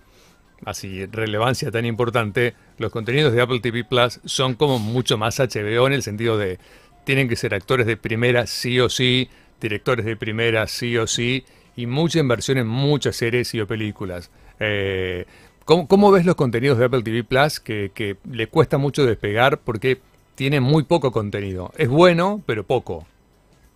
así 0.65 1.06
relevancia 1.06 1.72
tan 1.72 1.86
importante, 1.86 2.56
los 2.77 2.91
contenidos 2.91 3.32
de 3.32 3.41
Apple 3.41 3.62
TV 3.62 3.86
Plus 3.86 4.20
son 4.25 4.56
como 4.56 4.79
mucho 4.79 5.18
más 5.18 5.39
HBO 5.39 5.88
en 5.88 5.94
el 5.94 6.03
sentido 6.03 6.38
de 6.38 6.60
tienen 7.06 7.29
que 7.29 7.38
ser 7.38 7.53
actores 7.56 7.88
de 7.88 7.96
primera 7.96 8.46
sí 8.46 8.79
o 8.82 8.89
sí, 8.89 9.29
directores 9.60 10.06
de 10.06 10.16
primera 10.16 10.68
sí 10.68 10.98
o 10.98 11.08
sí, 11.08 11.46
y 11.75 11.86
mucha 11.86 12.20
inversión 12.20 12.58
en 12.58 12.68
muchas 12.68 13.16
series 13.16 13.54
y 13.54 13.62
o 13.62 13.68
películas. 13.68 14.32
Eh, 14.60 15.25
¿cómo, 15.66 15.88
cómo 15.88 16.12
ves 16.12 16.25
los 16.25 16.36
contenidos 16.36 16.78
de 16.78 16.86
Apple 16.86 17.04
TV 17.04 17.24
Plus 17.24 17.60
que, 17.60 17.92
que 17.94 18.18
le 18.30 18.48
cuesta 18.48 18.78
mucho 18.78 19.06
despegar 19.06 19.60
porque 19.60 20.00
tiene 20.36 20.60
muy 20.60 20.84
poco 20.84 21.12
contenido? 21.12 21.72
Es 21.78 21.88
bueno, 21.88 22.42
pero 22.46 22.66
poco. 22.66 23.06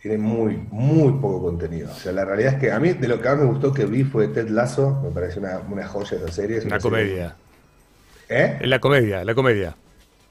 Tiene 0.02 0.18
muy, 0.18 0.58
muy 0.70 1.14
poco 1.14 1.44
contenido. 1.44 1.90
O 1.90 1.96
sea, 1.96 2.12
la 2.12 2.26
realidad 2.26 2.56
es 2.56 2.60
que 2.60 2.72
a 2.74 2.80
mí 2.80 2.92
de 2.92 3.08
lo 3.08 3.22
que 3.22 3.30
más 3.30 3.38
me 3.38 3.46
gustó 3.46 3.74
que 3.74 3.86
vi 3.86 4.04
fue 4.04 4.28
Ted 4.28 4.50
Lasso, 4.50 5.00
me 5.02 5.12
pareció 5.12 5.42
una, 5.42 5.60
una 5.60 5.88
joya 5.88 6.18
de 6.18 6.30
serie. 6.30 6.58
es 6.58 6.66
Una 6.66 6.80
comedia. 6.80 7.38
¿Eh? 8.28 8.60
La 8.64 8.80
comedia, 8.80 9.24
la 9.24 9.34
comedia. 9.34 9.78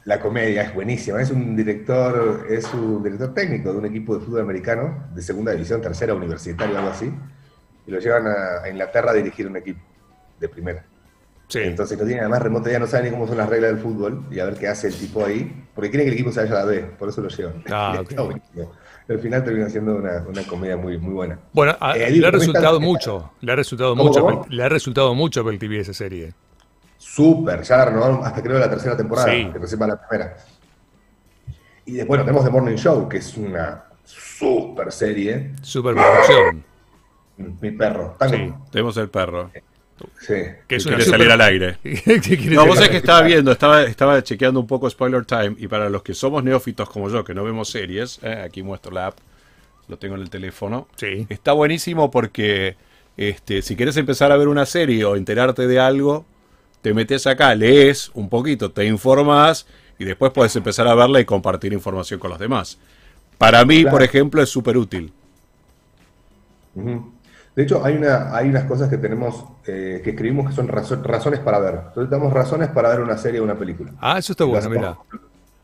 La 0.05 0.19
comedia 0.21 0.63
es 0.63 0.75
buenísima. 0.75 1.21
Es 1.23 1.31
un 1.31 1.55
director, 1.57 2.47
es 2.51 2.73
un 2.75 3.03
director 3.03 3.33
técnico 3.35 3.73
de 3.73 3.79
un 3.79 3.87
equipo 3.87 4.19
de 4.19 4.25
fútbol 4.25 4.41
americano 4.41 5.09
de 5.15 5.23
segunda 5.23 5.53
división, 5.53 5.81
tercera, 5.81 6.15
universitario, 6.15 6.77
algo 6.77 6.91
así. 6.91 7.13
Y 7.87 7.91
lo 7.91 7.99
llevan 8.01 8.27
a, 8.27 8.63
a 8.65 8.69
Inglaterra 8.69 9.13
a 9.13 9.15
dirigir 9.15 9.47
un 9.47 9.57
equipo 9.57 9.81
de 10.41 10.49
primera. 10.49 10.85
Sí. 11.49 11.61
Entonces 11.61 11.99
no 11.99 12.05
tiene 12.07 12.21
además 12.21 12.43
remoto, 12.43 12.71
ya 12.71 12.79
no 12.79 12.87
sabe 12.87 13.05
ni 13.05 13.11
cómo 13.11 13.29
son 13.29 13.37
las 13.37 13.49
reglas 13.49 13.73
del 13.73 13.81
fútbol 13.81 14.25
y 14.31 14.39
a 14.41 14.47
ver 14.47 14.55
qué 14.55 14.69
hace 14.69 14.89
el 14.89 14.95
tipo 14.95 15.25
ahí, 15.25 15.67
porque 15.75 15.91
quieren 15.91 16.07
que 16.07 16.09
el 16.09 16.15
equipo 16.15 16.33
se 16.33 16.41
vaya 16.41 16.53
a 16.53 16.59
la 16.61 16.65
B, 16.65 16.81
por 16.99 17.09
eso 17.11 17.21
lo 17.21 17.29
llevan. 17.29 17.63
Ah, 17.71 17.93
Y 18.01 18.03
está 18.03 18.23
ok. 18.23 18.31
buenísimo. 18.31 18.73
Al 19.09 19.19
final 19.19 19.45
termina 19.45 19.69
siendo 19.69 19.97
una, 19.97 20.25
una 20.27 20.43
comedia 20.45 20.77
muy, 20.77 20.97
muy 20.99 21.13
buena. 21.13 21.39
Bueno, 21.53 21.77
a- 21.79 21.97
Eh, 21.97 22.11
le 22.11 22.27
ha 22.27 22.31
¿cómo 22.31 22.39
resultado 22.41 22.81
mucho, 22.81 23.33
le 23.41 23.53
ha 23.53 23.57
resultado 23.57 23.91
¿Cómo, 23.95 24.05
mucho, 24.09 24.21
cómo? 24.23 24.47
Le 24.49 24.63
ha 24.65 24.69
resultado 24.69 25.15
mucho 25.15 25.47
a 25.47 25.59
TV 25.59 25.81
esa 25.81 25.93
serie. 25.93 26.33
Súper, 27.05 27.63
ya 27.63 27.79
la 27.79 27.85
renovaron 27.87 28.25
hasta 28.25 28.41
creo 28.43 28.59
la 28.61 28.71
tercera 28.71 28.97
temporada, 28.97 29.29
Sí. 29.33 29.49
que 29.53 29.59
recién 29.59 29.83
va 29.83 29.89
la 29.89 30.09
primera. 30.09 30.37
Y 31.85 31.93
después 31.93 32.07
bueno, 32.09 32.25
tenemos 32.25 32.45
The 32.45 32.51
Morning 32.51 32.77
Show, 32.77 33.09
que 33.09 33.17
es 33.17 33.37
una 33.37 33.85
súper 34.05 34.93
serie. 34.93 35.51
Superproducción. 35.63 36.65
Mi 37.61 37.73
perro. 37.73 38.15
Tango. 38.19 38.37
Sí. 38.37 38.55
Tenemos 38.71 38.97
el 38.99 39.09
perro. 39.09 39.51
Sí. 40.21 40.35
Que 40.69 40.77
es 40.77 40.87
una 40.87 40.97
quiere 40.97 41.05
super- 41.05 41.19
salir 41.19 41.33
al 41.33 41.41
aire. 41.41 41.79
No, 42.55 42.67
vos 42.67 42.77
sabés 42.77 42.91
que 42.91 42.97
estaba 42.99 43.23
viendo, 43.23 43.51
estaba, 43.53 43.83
estaba 43.83 44.23
chequeando 44.23 44.61
un 44.61 44.67
poco 44.69 44.89
Spoiler 44.89 45.25
Time 45.25 45.57
y 45.59 45.67
para 45.67 45.91
los 45.91 46.03
que 46.03 46.15
somos 46.15 46.43
neófitos 46.45 46.89
como 46.89 47.09
yo, 47.11 47.25
que 47.25 47.35
no 47.35 47.43
vemos 47.45 47.69
series, 47.69 48.21
eh, 48.23 48.43
aquí 48.47 48.63
muestro 48.63 48.93
la 48.93 49.09
app, 49.09 49.19
lo 49.89 49.99
tengo 49.99 50.15
en 50.15 50.23
el 50.23 50.31
teléfono. 50.31 50.87
Sí. 50.97 51.27
Está 51.29 51.53
buenísimo 51.53 52.11
porque 52.13 52.77
este, 53.17 53.61
si 53.63 53.75
quieres 53.77 53.97
empezar 53.97 54.31
a 54.33 54.37
ver 54.37 54.47
una 54.49 54.67
serie 54.67 55.05
o 55.05 55.17
enterarte 55.17 55.67
de 55.67 55.79
algo, 55.81 56.25
te 56.83 56.93
metes 56.93 57.27
acá, 57.27 57.55
lees 57.55 58.11
un 58.15 58.29
poquito, 58.29 58.71
te 58.71 58.85
informas 58.85 59.67
y 59.99 60.05
después 60.05 60.33
puedes 60.33 60.55
empezar 60.57 60.87
a 60.89 60.95
verla 60.95 61.21
y 61.21 61.25
compartir 61.25 61.73
información 61.73 62.21
con 62.21 62.31
los 62.31 62.39
demás. 62.39 62.77
Para 63.39 63.65
mí, 63.65 63.83
Claro. 63.83 63.97
por 63.97 64.03
ejemplo, 64.03 64.43
es 64.43 64.49
súper 64.51 64.77
útil. 64.77 65.13
De 67.55 67.63
hecho, 67.63 67.85
hay, 67.85 67.97
una, 67.97 68.35
hay 68.35 68.49
unas 68.49 68.65
cosas 68.65 68.89
que 68.89 68.97
tenemos, 68.97 69.45
eh, 69.67 70.01
que 70.03 70.11
escribimos 70.11 70.49
que 70.49 70.57
son 70.57 70.69
razo- 70.69 71.03
razones 71.03 71.41
para 71.41 71.59
ver. 71.59 71.75
Entonces, 71.89 72.11
damos 72.11 72.33
razones 72.33 72.69
para 72.71 72.89
ver 72.89 73.01
una 73.01 73.19
serie 73.19 73.41
o 73.41 73.45
una 73.45 73.57
película. 73.59 73.93
Ah, 74.01 74.19
eso 74.19 74.33
está 74.33 74.45
bueno, 74.45 74.59
hacemos- 74.59 74.77
mira. 74.79 74.97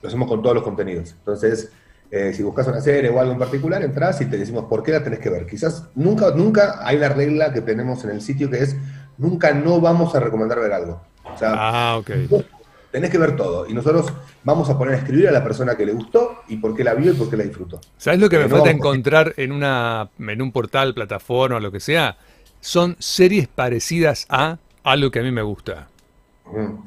Lo 0.02 0.08
hacemos 0.08 0.28
con 0.28 0.42
todos 0.42 0.54
los 0.54 0.62
contenidos. 0.64 1.12
Entonces, 1.18 1.72
eh, 2.10 2.32
si 2.34 2.42
buscas 2.42 2.66
una 2.68 2.80
serie 2.82 3.10
o 3.10 3.18
algo 3.18 3.32
en 3.32 3.38
particular, 3.38 3.82
entras 3.82 4.20
y 4.20 4.26
te 4.26 4.36
decimos 4.36 4.66
por 4.66 4.82
qué 4.82 4.92
la 4.92 5.02
tenés 5.02 5.18
que 5.18 5.30
ver. 5.30 5.46
Quizás 5.46 5.84
nunca, 5.94 6.30
nunca 6.32 6.86
hay 6.86 6.96
una 6.98 7.08
regla 7.08 7.52
que 7.52 7.62
tenemos 7.62 8.04
en 8.04 8.10
el 8.10 8.20
sitio 8.20 8.50
que 8.50 8.62
es 8.62 8.76
nunca 9.16 9.52
no 9.52 9.80
vamos 9.80 10.14
a 10.14 10.20
recomendar 10.20 10.60
ver 10.60 10.72
algo. 10.74 11.00
O 11.34 11.38
sea, 11.38 11.52
Ah, 11.54 11.96
ok. 11.98 12.10
vos 12.28 12.44
tenés 12.90 13.10
que 13.10 13.18
ver 13.18 13.36
todo. 13.36 13.68
Y 13.68 13.74
nosotros 13.74 14.12
vamos 14.44 14.68
a 14.70 14.78
poner 14.78 14.94
a 14.94 14.98
escribir 14.98 15.28
a 15.28 15.32
la 15.32 15.42
persona 15.44 15.76
que 15.76 15.86
le 15.86 15.92
gustó 15.92 16.38
y 16.48 16.56
por 16.56 16.74
qué 16.74 16.84
la 16.84 16.94
vio 16.94 17.12
y 17.12 17.14
por 17.14 17.28
qué 17.30 17.36
la 17.36 17.44
disfrutó. 17.44 17.80
¿Sabes 17.98 18.20
lo 18.20 18.28
que 18.28 18.38
me 18.38 18.44
no 18.44 18.50
falta 18.50 18.70
encontrar 18.70 19.34
en, 19.36 19.52
una, 19.52 20.08
en 20.18 20.42
un 20.42 20.52
portal, 20.52 20.94
plataforma 20.94 21.56
o 21.56 21.60
lo 21.60 21.70
que 21.70 21.80
sea? 21.80 22.16
Son 22.60 22.96
series 22.98 23.46
parecidas 23.48 24.26
a 24.28 24.58
algo 24.84 25.10
que 25.10 25.20
a 25.20 25.22
mí 25.22 25.30
me 25.30 25.42
gusta. 25.42 25.88
Ujú. 26.46 26.84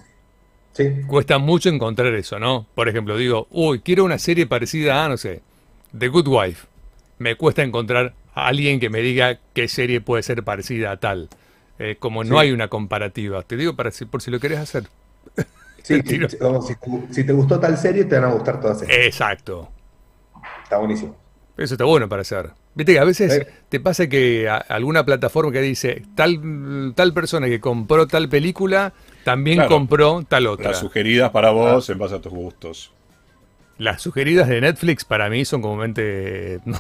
Sí, 0.74 1.02
Cuesta 1.08 1.38
mucho 1.38 1.70
encontrar 1.70 2.14
eso, 2.16 2.40
¿no? 2.40 2.66
Por 2.76 2.88
ejemplo, 2.88 3.18
digo, 3.18 3.48
uy, 3.52 3.82
quiero 3.82 4.06
una 4.06 4.18
serie 4.18 4.48
parecida 4.48 5.04
a, 5.04 5.10
no 5.10 5.18
sé, 5.18 5.42
The 5.98 6.08
Good 6.08 6.28
Wife. 6.28 6.68
Me 7.20 7.36
cuesta 7.36 7.62
encontrar 7.62 8.14
a 8.34 8.48
alguien 8.48 8.80
que 8.80 8.90
me 8.90 9.02
diga 9.02 9.40
qué 9.54 9.68
serie 9.68 10.00
puede 10.00 10.24
ser 10.24 10.44
parecida 10.44 10.92
a 10.92 10.98
tal. 10.98 11.28
Eh, 11.84 11.96
como 11.98 12.24
no 12.24 12.36
Sí. 12.36 12.42
hay 12.42 12.52
una 12.52 12.68
comparativa. 12.68 13.42
Te 13.42 13.58
digo 13.58 13.76
para 13.76 13.90
si, 13.92 14.06
por 14.06 14.22
si 14.22 14.30
lo 14.30 14.40
querés 14.40 14.60
hacer. 14.60 14.84
sí, 15.84 16.00
si, 16.06 16.20
si 17.14 17.24
te 17.24 17.34
gustó 17.34 17.60
tal 17.60 17.76
serie, 17.78 18.04
te 18.06 18.20
van 18.20 18.30
a 18.30 18.34
gustar 18.34 18.60
todas 18.62 18.82
estas. 18.84 18.96
Exacto. 18.98 19.70
Está 20.64 20.78
buenísimo. 20.78 21.16
Eso 21.58 21.74
está 21.74 21.86
bueno 21.86 22.08
para 22.08 22.22
hacer. 22.22 22.52
Viste 22.76 22.94
que 22.94 23.00
a 23.00 23.04
veces 23.04 23.46
te 23.68 23.80
pasa 23.80 24.08
que 24.08 24.48
a- 24.48 24.58
alguna 24.58 25.06
plataforma 25.06 25.52
que 25.52 25.62
dice 25.62 26.04
tal, 26.16 26.94
tal 26.96 27.14
persona 27.14 27.48
que 27.48 27.60
compró 27.60 28.08
tal 28.08 28.30
película 28.30 28.94
también 29.26 29.58
Claro. 29.58 29.70
compró 29.70 30.24
tal 30.28 30.48
otra. 30.48 30.70
Las 30.72 30.80
sugeridas 30.80 31.32
para 31.32 31.50
vos 31.52 31.90
en 31.90 31.98
base 31.98 32.16
a 32.16 32.22
tus 32.22 32.32
gustos. 32.32 32.94
Las 33.78 34.02
sugeridas 34.02 34.48
de 34.48 34.62
Netflix 34.62 35.04
para 35.04 35.30
mí 35.30 35.44
son 35.46 35.62
comúnmente 35.62 36.60
no, 36.66 36.80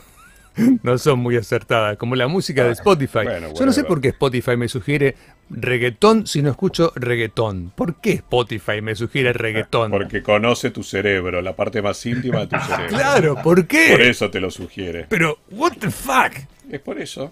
no 0.83 0.97
son 0.97 1.19
muy 1.19 1.37
acertadas, 1.37 1.97
como 1.97 2.15
la 2.15 2.27
música 2.27 2.63
de 2.63 2.71
Spotify. 2.71 3.23
bueno, 3.23 3.53
Yo 3.53 3.65
no 3.65 3.71
sé 3.73 3.83
por 3.83 4.01
qué 4.01 4.09
Spotify 4.09 4.57
me 4.57 4.67
sugiere 4.67 5.15
reggaetón 5.49 6.27
si 6.27 6.41
no 6.41 6.49
escucho 6.49 6.91
reggaetón. 6.95 7.71
¿Por 7.75 7.95
qué 7.95 8.13
Spotify 8.13 8.81
me 8.81 8.95
sugiere 8.95 9.33
reggaetón? 9.33 9.91
Porque 9.91 10.21
conoce 10.21 10.71
tu 10.71 10.83
cerebro, 10.83 11.41
la 11.41 11.55
parte 11.55 11.81
más 11.81 12.05
íntima 12.05 12.41
de 12.41 12.47
tu 12.47 12.57
cerebro. 12.59 12.89
Claro, 12.89 13.35
¿por 13.43 13.67
qué? 13.67 13.89
Por 13.91 14.01
eso 14.01 14.29
te 14.29 14.39
lo 14.39 14.51
sugiere. 14.51 15.05
Pero 15.09 15.39
what 15.51 15.73
the 15.79 15.89
fuck? 15.89 16.33
Es 16.69 16.79
por 16.79 16.99
eso. 16.99 17.31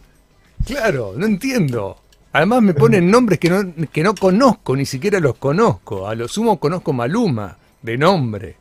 Claro, 0.65 1.13
no 1.15 1.25
entiendo. 1.25 2.01
Además 2.31 2.61
me 2.61 2.73
ponen 2.73 3.09
nombres 3.09 3.39
que 3.39 3.49
no, 3.49 3.73
que 3.91 4.03
no 4.03 4.13
conozco, 4.13 4.75
ni 4.75 4.85
siquiera 4.85 5.19
los 5.19 5.35
conozco. 5.37 6.07
A 6.07 6.13
lo 6.15 6.27
sumo 6.27 6.59
conozco 6.59 6.93
Maluma, 6.93 7.57
de 7.81 7.97
nombre. 7.97 8.55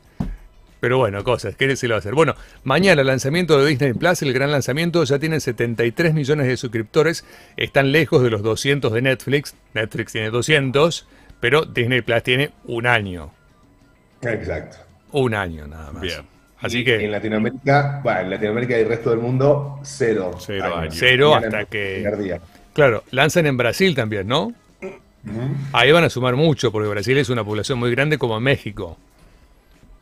Pero 0.80 0.98
bueno, 0.98 1.24
cosas, 1.24 1.56
¿qué 1.56 1.74
se 1.76 1.88
lo 1.88 1.94
va 1.94 1.96
a 1.96 1.98
hacer? 1.98 2.14
Bueno, 2.14 2.34
mañana 2.64 3.02
lanzamiento 3.02 3.58
de 3.58 3.68
Disney 3.68 3.94
Plus, 3.94 4.22
el 4.22 4.32
gran 4.32 4.52
lanzamiento, 4.52 5.02
ya 5.04 5.18
tienen 5.18 5.40
73 5.40 6.14
millones 6.14 6.46
de 6.46 6.56
suscriptores, 6.56 7.24
están 7.56 7.90
lejos 7.90 8.22
de 8.22 8.30
los 8.30 8.42
200 8.42 8.92
de 8.92 9.02
Netflix, 9.02 9.54
Netflix 9.74 10.12
tiene 10.12 10.30
200, 10.30 11.06
pero 11.40 11.64
Disney 11.64 12.00
Plus 12.02 12.22
tiene 12.22 12.50
un 12.66 12.86
año, 12.86 13.30
Exacto. 14.22 14.76
un 15.12 15.34
año 15.34 15.66
nada 15.66 15.90
más. 15.92 16.02
Bien. 16.02 16.20
Así 16.60 16.78
Y 16.80 16.84
que 16.84 17.04
En 17.04 17.12
Latinoamérica, 17.12 18.00
bueno, 18.02 18.20
en 18.20 18.30
Latinoamérica 18.30 18.76
y 18.78 18.82
el 18.82 18.88
resto 18.88 19.10
del 19.10 19.20
mundo, 19.20 19.78
cero. 19.84 20.32
Cero 20.40 20.76
años. 20.76 20.94
Cero 20.98 21.30
Mañana 21.34 21.58
hasta 21.58 21.70
que- 21.70 22.10
día. 22.20 22.40
Claro, 22.72 23.04
lanzan 23.12 23.46
en 23.46 23.56
Brasil 23.56 23.94
también, 23.94 24.26
¿no? 24.26 24.52
Ahí 25.72 25.92
van 25.92 26.04
a 26.04 26.10
sumar 26.10 26.36
mucho, 26.36 26.72
porque 26.72 26.88
Brasil 26.88 27.16
es 27.18 27.28
una 27.28 27.44
población 27.44 27.78
muy 27.78 27.90
grande 27.90 28.18
como 28.18 28.38
México. 28.40 28.96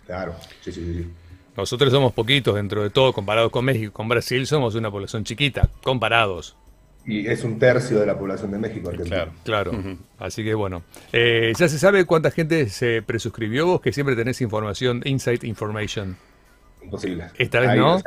Claro, 0.06 0.34
sí, 0.62 0.72
sí, 0.72 0.94
sí. 0.94 1.10
Nosotros 1.56 1.90
somos 1.90 2.12
poquitos 2.12 2.54
dentro 2.54 2.82
de 2.82 2.90
todo 2.90 3.12
comparados 3.12 3.50
con 3.50 3.64
México. 3.64 3.92
Con 3.92 4.08
Brasil 4.08 4.46
somos 4.46 4.75
una 4.75 4.90
población 4.90 5.25
chiquita, 5.25 5.68
comparados. 5.82 6.56
Y 7.06 7.26
es 7.28 7.44
un 7.44 7.58
tercio 7.58 8.00
de 8.00 8.06
la 8.06 8.18
población 8.18 8.50
de 8.50 8.58
México. 8.58 8.90
Argentina. 8.90 9.28
Claro. 9.44 9.70
Claro. 9.70 9.96
Así 10.18 10.44
que 10.44 10.54
bueno. 10.54 10.82
Eh, 11.12 11.52
¿Ya 11.58 11.68
se 11.68 11.78
sabe 11.78 12.04
cuánta 12.04 12.30
gente 12.30 12.68
se 12.68 13.00
presuscribió? 13.02 13.66
Vos 13.66 13.80
que 13.80 13.92
siempre 13.92 14.14
tenés 14.16 14.40
información, 14.40 15.02
insight 15.04 15.44
information. 15.44 16.16
Imposible. 16.82 17.26
Esta 17.38 17.60
vez 17.60 17.76
no. 17.76 18.02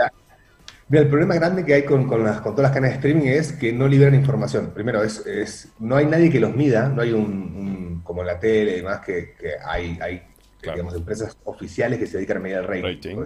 mira, 0.90 1.02
el 1.04 1.08
problema 1.10 1.36
grande 1.36 1.66
que 1.66 1.74
hay 1.74 1.84
con, 1.86 2.08
con 2.08 2.24
las, 2.24 2.42
con 2.42 2.54
todas 2.56 2.70
las 2.70 2.72
cadenas 2.72 2.92
de 2.92 2.96
streaming 2.98 3.28
es 3.30 3.54
que 3.54 3.72
no 3.74 3.88
liberan 3.88 4.16
información. 4.16 4.72
Primero, 4.74 5.02
es, 5.04 5.26
es 5.26 5.70
no 5.80 5.96
hay 5.96 6.06
nadie 6.06 6.30
que 6.30 6.40
los 6.40 6.56
mida, 6.56 6.88
no 6.90 7.02
hay 7.02 7.14
un, 7.14 7.24
un- 7.24 8.02
como 8.04 8.22
en 8.22 8.28
la 8.28 8.40
tele 8.40 8.74
y 8.74 8.76
demás, 8.78 9.00
que, 9.06 9.34
que 9.40 9.52
hay, 9.66 9.98
hay 10.02 10.24
Claro. 10.62 10.78
digamos, 10.78 10.96
empresas 10.96 11.38
oficiales 11.46 12.00
que 12.00 12.08
se 12.08 12.18
dedican 12.18 12.38
a 12.38 12.40
medir 12.42 12.58
el 12.58 12.68
rating. 12.68 13.18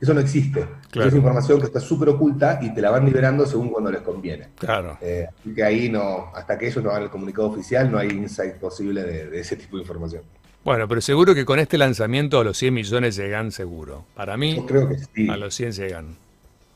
Eso 0.00 0.12
no 0.12 0.20
existe. 0.20 0.66
Claro. 0.90 1.08
Es 1.08 1.14
información 1.14 1.60
que 1.60 1.66
está 1.66 1.80
súper 1.80 2.08
oculta 2.10 2.58
y 2.60 2.74
te 2.74 2.80
la 2.82 2.90
van 2.90 3.06
liberando 3.06 3.46
según 3.46 3.70
cuando 3.70 3.90
les 3.90 4.02
conviene. 4.02 4.48
Claro. 4.58 4.98
Eh, 5.00 5.26
así 5.40 5.54
que 5.54 5.62
ahí 5.62 5.88
no, 5.88 6.30
hasta 6.34 6.58
que 6.58 6.66
ellos 6.66 6.82
no 6.84 6.90
hagan 6.90 7.04
el 7.04 7.10
comunicado 7.10 7.48
oficial, 7.48 7.90
no 7.90 7.98
hay 7.98 8.08
insight 8.10 8.56
posible 8.56 9.02
de, 9.04 9.30
de 9.30 9.40
ese 9.40 9.56
tipo 9.56 9.76
de 9.76 9.82
información. 9.82 10.22
Bueno, 10.64 10.88
pero 10.88 11.00
seguro 11.00 11.34
que 11.34 11.44
con 11.44 11.58
este 11.58 11.78
lanzamiento 11.78 12.40
a 12.40 12.44
los 12.44 12.56
100 12.58 12.74
millones 12.74 13.16
llegan 13.16 13.52
seguro. 13.52 14.04
Para 14.14 14.36
mí, 14.36 14.56
Yo 14.56 14.66
creo 14.66 14.88
que 14.88 14.96
sí. 15.14 15.28
a 15.30 15.36
los 15.36 15.54
100 15.54 15.72
llegan. 15.72 16.16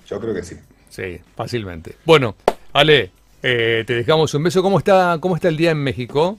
Yo 0.07 0.21
creo 0.21 0.33
que 0.35 0.43
sí. 0.43 0.57
Sí, 0.89 1.21
fácilmente. 1.37 1.97
Bueno, 2.07 2.35
Ale, 2.73 3.11
eh, 3.43 3.85
te 3.87 3.95
dejamos 3.95 4.33
un 4.35 4.43
beso. 4.45 4.63
¿Cómo 4.63 4.79
está, 4.79 5.19
¿Cómo 5.21 5.35
está 5.35 5.49
el 5.49 5.57
día 5.57 5.73
en 5.73 5.79
México? 5.79 6.39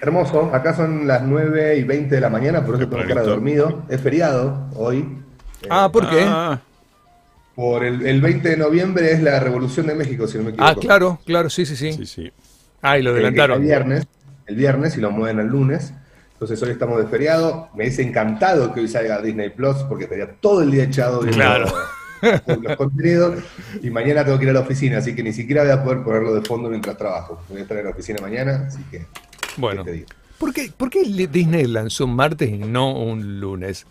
Hermoso, 0.00 0.50
acá 0.54 0.74
son 0.74 1.06
las 1.06 1.22
9 1.22 1.76
y 1.76 1.84
20 1.84 2.14
de 2.14 2.20
la 2.20 2.28
mañana, 2.28 2.64
por 2.64 2.74
eso 2.76 2.88
tengo 2.88 3.04
cara 3.06 3.22
dormido. 3.22 3.84
Es 3.88 4.00
feriado 4.00 4.66
hoy. 4.74 5.18
Ah, 5.70 5.88
¿por 5.92 6.10
qué? 6.10 6.24
Ah, 6.26 6.60
Por 7.54 7.84
el, 7.84 8.04
el 8.04 8.20
20 8.20 8.48
de 8.48 8.56
noviembre 8.56 9.12
es 9.12 9.22
la 9.22 9.38
Revolución 9.38 9.86
de 9.86 9.94
México, 9.94 10.26
si 10.26 10.38
no 10.38 10.44
me 10.44 10.50
equivoco. 10.50 10.68
Ah, 10.70 10.74
claro, 10.74 11.20
claro, 11.24 11.48
sí, 11.48 11.64
sí, 11.64 11.76
sí. 11.76 11.92
sí, 11.92 12.06
sí. 12.06 12.32
Ah, 12.82 12.98
y 12.98 13.02
lo 13.02 13.10
adelantaron. 13.10 13.58
El 13.60 13.64
viernes, 13.64 14.06
el 14.46 14.56
viernes 14.56 14.96
y 14.96 15.00
lo 15.00 15.10
mueven 15.12 15.38
al 15.38 15.46
lunes. 15.46 15.92
Entonces 16.32 16.60
hoy 16.64 16.70
estamos 16.72 16.98
de 16.98 17.06
feriado. 17.06 17.68
Me 17.76 17.84
dice 17.84 18.02
encantado 18.02 18.74
que 18.74 18.80
hoy 18.80 18.88
salga 18.88 19.22
Disney 19.22 19.50
Plus 19.50 19.76
porque 19.88 20.04
estaría 20.04 20.32
todo 20.40 20.62
el 20.62 20.72
día 20.72 20.82
echado 20.84 21.20
viendo 21.20 21.36
Claro. 21.36 21.66
los 22.60 22.76
contenidos. 22.76 23.38
Y 23.80 23.90
mañana 23.90 24.24
tengo 24.24 24.36
que 24.38 24.44
ir 24.46 24.50
a 24.50 24.54
la 24.54 24.60
oficina, 24.60 24.98
así 24.98 25.14
que 25.14 25.22
ni 25.22 25.32
siquiera 25.32 25.62
voy 25.62 25.70
a 25.70 25.84
poder 25.84 26.02
ponerlo 26.02 26.34
de 26.34 26.42
fondo 26.42 26.68
mientras 26.68 26.96
trabajo. 26.96 27.40
Voy 27.48 27.58
a 27.58 27.62
estar 27.62 27.76
en 27.78 27.84
la 27.84 27.90
oficina 27.90 28.18
mañana, 28.20 28.64
así 28.66 28.82
que. 28.90 29.06
Bueno, 29.58 29.84
¿qué? 29.84 30.04
¿por 30.38 30.52
qué, 30.52 30.70
¿por 30.76 30.90
qué 30.90 31.04
Disney 31.30 31.66
lanzó 31.66 32.04
un 32.06 32.16
martes 32.16 32.48
y 32.50 32.58
no 32.58 32.92
un 32.92 33.40
lunes? 33.40 33.86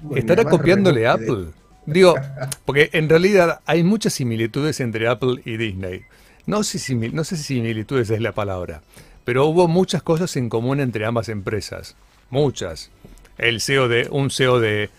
Bueno, 0.00 0.18
¿Estará 0.18 0.44
copiándole 0.44 1.06
Apple? 1.06 1.46
Digo, 1.86 2.14
porque 2.64 2.90
en 2.92 3.08
realidad 3.08 3.60
hay 3.66 3.82
muchas 3.82 4.12
similitudes 4.14 4.80
entre 4.80 5.08
Apple 5.08 5.40
y 5.44 5.56
Disney. 5.56 6.02
No 6.46 6.62
sé, 6.62 6.78
si, 6.78 6.94
no 6.94 7.24
sé 7.24 7.36
si 7.36 7.42
similitudes 7.42 8.10
es 8.10 8.20
la 8.20 8.32
palabra, 8.32 8.82
pero 9.24 9.46
hubo 9.46 9.66
muchas 9.68 10.02
cosas 10.02 10.36
en 10.36 10.48
común 10.48 10.80
entre 10.80 11.04
ambas 11.06 11.28
empresas. 11.28 11.96
Muchas. 12.30 12.90
El 13.38 13.60
CEO 13.60 13.88
de, 13.88 14.08
un 14.10 14.30
CEO 14.30 14.60
de, 14.60 14.90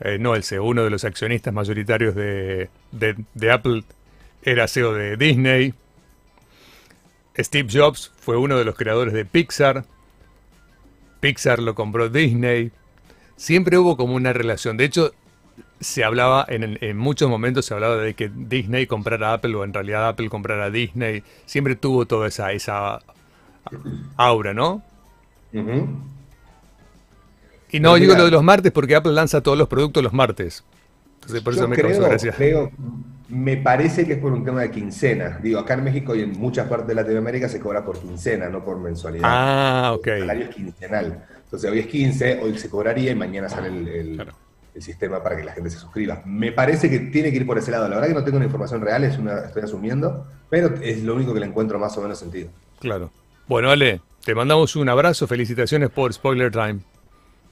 eh, 0.00 0.16
no 0.18 0.34
el 0.34 0.42
CEO, 0.42 0.64
uno 0.64 0.84
de 0.84 0.90
los 0.90 1.04
accionistas 1.04 1.52
mayoritarios 1.52 2.14
de, 2.14 2.68
de- 2.92 3.16
de 3.34 3.50
Apple 3.50 3.84
era 4.42 4.68
CEO 4.68 4.94
de 4.94 5.16
Disney. 5.16 5.74
Steve 7.44 7.68
Jobs 7.72 8.12
fue 8.18 8.36
uno 8.36 8.56
de 8.56 8.64
los 8.64 8.74
creadores 8.76 9.12
de 9.14 9.24
Pixar. 9.24 9.84
Pixar 11.20 11.58
lo 11.60 11.74
compró 11.74 12.08
Disney. 12.08 12.70
Siempre 13.36 13.78
hubo 13.78 13.96
como 13.96 14.14
una 14.14 14.32
relación. 14.32 14.76
De 14.76 14.84
hecho, 14.84 15.12
se 15.80 16.04
hablaba, 16.04 16.44
en, 16.48 16.78
en 16.80 16.96
muchos 16.96 17.28
momentos 17.28 17.66
se 17.66 17.74
hablaba 17.74 17.96
de 17.96 18.14
que 18.14 18.30
Disney 18.34 18.86
comprara 18.86 19.34
Apple 19.34 19.54
o 19.54 19.64
en 19.64 19.74
realidad 19.74 20.08
Apple 20.08 20.28
comprara 20.30 20.70
Disney. 20.70 21.22
Siempre 21.44 21.76
tuvo 21.76 22.06
toda 22.06 22.28
esa, 22.28 22.52
esa 22.52 23.00
aura, 24.16 24.54
¿no? 24.54 24.82
Y 27.70 27.80
no 27.80 27.90
Pero 27.92 27.94
digo 28.00 28.12
mira- 28.12 28.18
lo 28.20 28.24
de 28.26 28.30
los 28.30 28.42
martes 28.42 28.72
porque 28.72 28.94
Apple 28.94 29.12
lanza 29.12 29.40
todos 29.42 29.58
los 29.58 29.68
productos 29.68 30.02
los 30.02 30.12
martes. 30.12 30.64
Entonces 31.26 31.42
por 31.42 31.52
eso 31.52 31.62
Yo 31.62 31.68
me 31.68 31.76
causó 31.76 31.96
creo, 31.98 32.08
gracia. 32.08 32.32
creo- 32.32 32.70
me 33.28 33.56
parece 33.56 34.06
que 34.06 34.12
es 34.14 34.18
por 34.20 34.32
un 34.32 34.44
tema 34.44 34.60
de 34.62 34.70
quincena. 34.70 35.40
Digo, 35.42 35.58
acá 35.58 35.74
en 35.74 35.82
México 35.84 36.14
y 36.14 36.22
en 36.22 36.32
muchas 36.38 36.68
partes 36.68 36.86
de 36.88 36.94
Latinoamérica 36.94 37.48
se 37.48 37.58
cobra 37.58 37.84
por 37.84 37.98
quincena, 37.98 38.48
no 38.48 38.64
por 38.64 38.78
mensualidad. 38.78 39.24
Ah, 39.28 39.92
ok. 39.94 40.06
El 40.06 40.20
salario 40.20 40.44
es 40.48 40.54
quincenal. 40.54 41.24
Entonces 41.44 41.70
hoy 41.70 41.80
es 41.80 41.86
15, 41.88 42.40
hoy 42.42 42.56
se 42.56 42.70
cobraría 42.70 43.10
y 43.10 43.14
mañana 43.16 43.48
sale 43.48 43.68
el, 43.68 43.88
el- 43.88 44.14
Claro. 44.14 44.32
el 44.74 44.82
sistema 44.82 45.22
para 45.22 45.36
que 45.36 45.42
la 45.44 45.52
gente 45.52 45.70
se 45.70 45.78
suscriba. 45.78 46.22
Me 46.24 46.52
parece 46.52 46.88
que 46.88 47.00
tiene 47.00 47.30
que 47.32 47.38
ir 47.38 47.46
por 47.46 47.58
ese 47.58 47.72
lado. 47.72 47.88
La 47.88 47.96
verdad 47.96 48.08
que 48.08 48.14
no 48.14 48.22
tengo 48.24 48.36
una 48.36 48.46
información 48.46 48.80
real, 48.80 49.02
es 49.02 49.18
una, 49.18 49.40
estoy 49.40 49.62
asumiendo, 49.64 50.26
pero 50.48 50.74
es 50.80 51.02
lo 51.02 51.16
único 51.16 51.34
que 51.34 51.40
le 51.40 51.46
encuentro 51.46 51.78
más 51.80 51.96
o 51.98 52.02
menos 52.02 52.18
sentido. 52.18 52.48
Claro. 52.78 53.10
Bueno, 53.48 53.70
Ale, 53.70 54.00
te 54.24 54.34
mandamos 54.36 54.76
un 54.76 54.88
abrazo. 54.88 55.26
Felicitaciones 55.26 55.90
por 55.90 56.12
Spoiler 56.12 56.52
Time. 56.52 56.78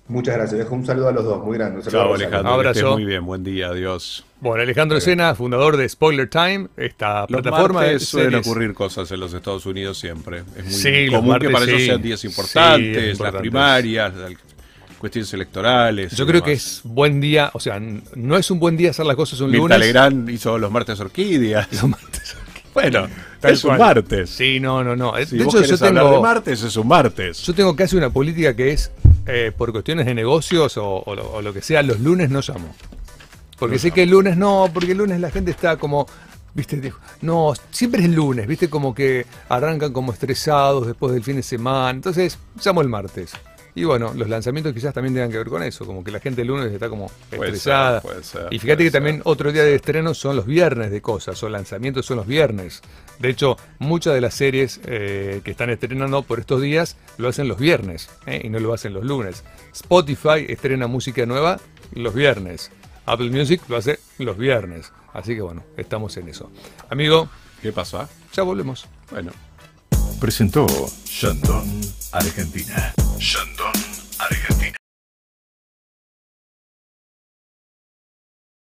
Muchas 0.07 0.37
gracias. 0.37 0.59
Dejo 0.59 0.75
un 0.75 0.85
saludo 0.85 1.09
a 1.09 1.13
los 1.13 1.25
dos, 1.25 1.43
muy 1.45 1.57
grande. 1.57 1.81
Un 1.81 1.87
Chao. 1.87 2.15
Alejandro. 2.15 2.53
Abrazo. 2.53 2.93
muy 2.93 3.05
bien. 3.07 3.25
Buen 3.25 3.43
día. 3.43 3.69
Adiós. 3.69 4.25
Bueno, 4.41 4.63
Alejandro 4.63 5.01
Sena, 5.01 5.35
fundador 5.35 5.79
de 5.79 5.89
Spoiler 5.89 6.29
Time, 6.29 6.69
esta 6.77 7.21
Los 7.21 7.29
plataforma 7.41 7.81
de 7.85 7.93
martes 7.93 8.09
suelen 8.09 8.31
series. 8.33 8.47
ocurrir 8.47 8.75
cosas 8.75 9.11
en 9.13 9.21
los 9.21 9.33
Estados 9.33 9.65
Unidos 9.65 9.97
siempre. 9.99 10.43
Es 10.59 10.65
muy 10.65 10.73
Sí, 10.73 11.07
común 11.11 11.31
martes 11.31 11.49
que 11.49 11.53
para 11.55 11.65
ellos 11.65 11.81
sí. 11.81 11.87
sean 11.87 12.03
días 12.03 12.21
Sí, 12.21 12.27
importantes, 12.27 13.19
las 13.21 13.35
primarias, 13.37 14.15
las 14.15 14.33
cuestiones 14.99 15.33
electorales. 15.33 16.13
Yo 16.15 16.27
creo 16.27 16.43
que 16.43 16.53
es 16.53 16.83
buen 16.85 17.23
día, 17.23 17.51
o 17.55 17.61
sea, 17.61 17.81
no 17.81 18.37
es 18.37 18.51
un 18.51 18.59
buen 18.61 18.77
día 18.77 18.91
hacer 18.91 19.07
las 19.07 19.17
cosas 19.17 19.41
un 19.41 19.51
Mirta 19.51 19.63
lunes. 19.63 19.79
Legrand 19.79 20.29
hizo 20.29 20.59
los 20.59 20.71
martes 20.71 21.01
orquídeas. 21.01 21.67
Los 21.73 21.89
martes. 21.89 22.37
Bueno, 22.75 23.07
es 23.43 23.65
un 23.65 23.79
martes. 23.79 24.29
Sí, 24.31 24.59
no, 24.61 24.83
no, 24.85 24.97
no. 24.97 25.15
Si 25.25 25.39
de 25.39 25.45
vos 25.45 25.55
hecho, 25.55 25.65
yo 25.65 25.87
hablar 25.87 26.05
de 26.05 26.11
tengo, 26.11 26.23
martes, 26.23 26.63
es 26.63 26.77
un 26.77 26.89
martes. 26.89 27.39
yo 27.43 27.55
tengo 27.55 27.75
casi 27.77 27.97
una 27.97 28.11
política 28.11 28.55
que 28.57 28.73
es, 28.73 28.91
eh, 29.27 29.53
por 29.57 29.73
cuestiones 29.73 30.07
de 30.07 30.15
negocios 30.15 30.77
o, 30.77 31.03
o 31.05 31.43
lo, 31.43 31.53
que 31.53 31.63
sea, 31.63 31.83
los 31.83 32.01
lunes 32.01 32.31
no 32.31 32.41
llamo. 32.41 32.75
Porque 33.59 33.79
sé 33.79 33.93
que 33.93 34.03
el 34.03 34.11
lunes 34.11 34.37
no, 34.37 34.69
porque 34.73 34.93
el 34.93 34.99
lunes 34.99 35.21
la 35.21 35.31
gente 35.31 35.51
está 35.51 35.77
como, 35.77 36.07
viste, 36.55 36.93
no, 37.23 37.53
siempre 37.71 38.01
es 38.01 38.07
el 38.07 38.15
lunes, 38.15 38.47
viste, 38.47 38.69
como 38.69 38.95
que 38.95 39.27
arrancan 39.49 39.93
como 39.93 40.13
estresados 40.13 40.87
después 40.87 41.13
del 41.13 41.23
fin 41.23 41.37
de 41.37 41.43
semana. 41.43 41.91
Entonces, 41.91 42.39
llamo 42.63 42.83
el 42.83 42.89
martes. 42.89 43.33
Y 43.77 43.83
bueno, 43.85 44.13
los 44.15 44.29
lanzamientos 44.29 44.73
quizás 44.73 44.95
también 44.95 45.15
tengan 45.15 45.31
que 45.33 45.39
ver 45.39 45.49
con 45.49 45.63
eso, 45.63 45.85
como 45.85 46.05
que 46.05 46.13
la 46.13 46.21
gente 46.21 46.43
el 46.43 46.49
lunes 46.49 46.73
está 46.73 46.89
como 46.89 47.11
Puede 47.31 47.51
estresada. 47.51 48.01
ser, 48.01 48.09
puede 48.11 48.23
ser, 48.25 48.47
y 48.53 48.59
fíjate 48.61 48.77
puede 48.77 48.85
que 48.85 48.91
también 48.93 49.21
otro 49.25 49.51
día 49.51 49.65
de 49.65 49.75
estreno 49.75 50.15
son 50.15 50.37
los 50.37 50.47
viernes 50.47 50.93
de 50.93 51.03
cosas, 51.03 51.43
o 51.43 51.49
lanzamientos 51.49 52.07
son 52.07 52.19
los 52.19 52.27
viernes. 52.27 52.83
De 53.19 53.31
hecho, 53.31 53.57
muchas 53.81 54.15
de 54.15 54.21
las 54.21 54.35
series 54.35 54.81
eh, 54.85 55.41
que 55.45 55.51
están 55.51 55.71
estrenando 55.71 56.23
por 56.23 56.39
estos 56.39 56.63
días 56.63 56.97
lo 57.19 57.29
hacen 57.29 57.49
los 57.49 57.59
viernes 57.59 58.09
eh, 58.27 58.43
y 58.45 58.49
no 58.49 58.61
lo 58.61 58.73
hacen 58.75 58.93
los 58.95 59.05
lunes. 59.05 59.43
Spotify 59.73 60.47
estrena 60.49 60.87
música 60.87 61.27
nueva 61.27 61.59
los 61.95 62.15
viernes. 62.15 62.71
Apple 63.07 63.31
Music 63.31 63.61
lo 63.69 63.77
hace 63.77 63.99
los 64.19 64.39
viernes. 64.39 64.93
Así 65.13 65.35
que 65.35 65.43
bueno, 65.43 65.65
estamos 65.77 66.17
en 66.17 66.29
eso. 66.29 66.51
Amigo, 66.91 67.29
¿Qué 67.61 67.73
pasó? 67.73 68.09
ya 68.33 68.43
volvemos. 68.45 68.87
Bueno. 69.11 69.33
Presentó 70.21 70.67
Shandong, 71.05 71.83
Argentina. 72.15 72.95
Shandong, 73.19 73.75
Argentina. 74.21 74.84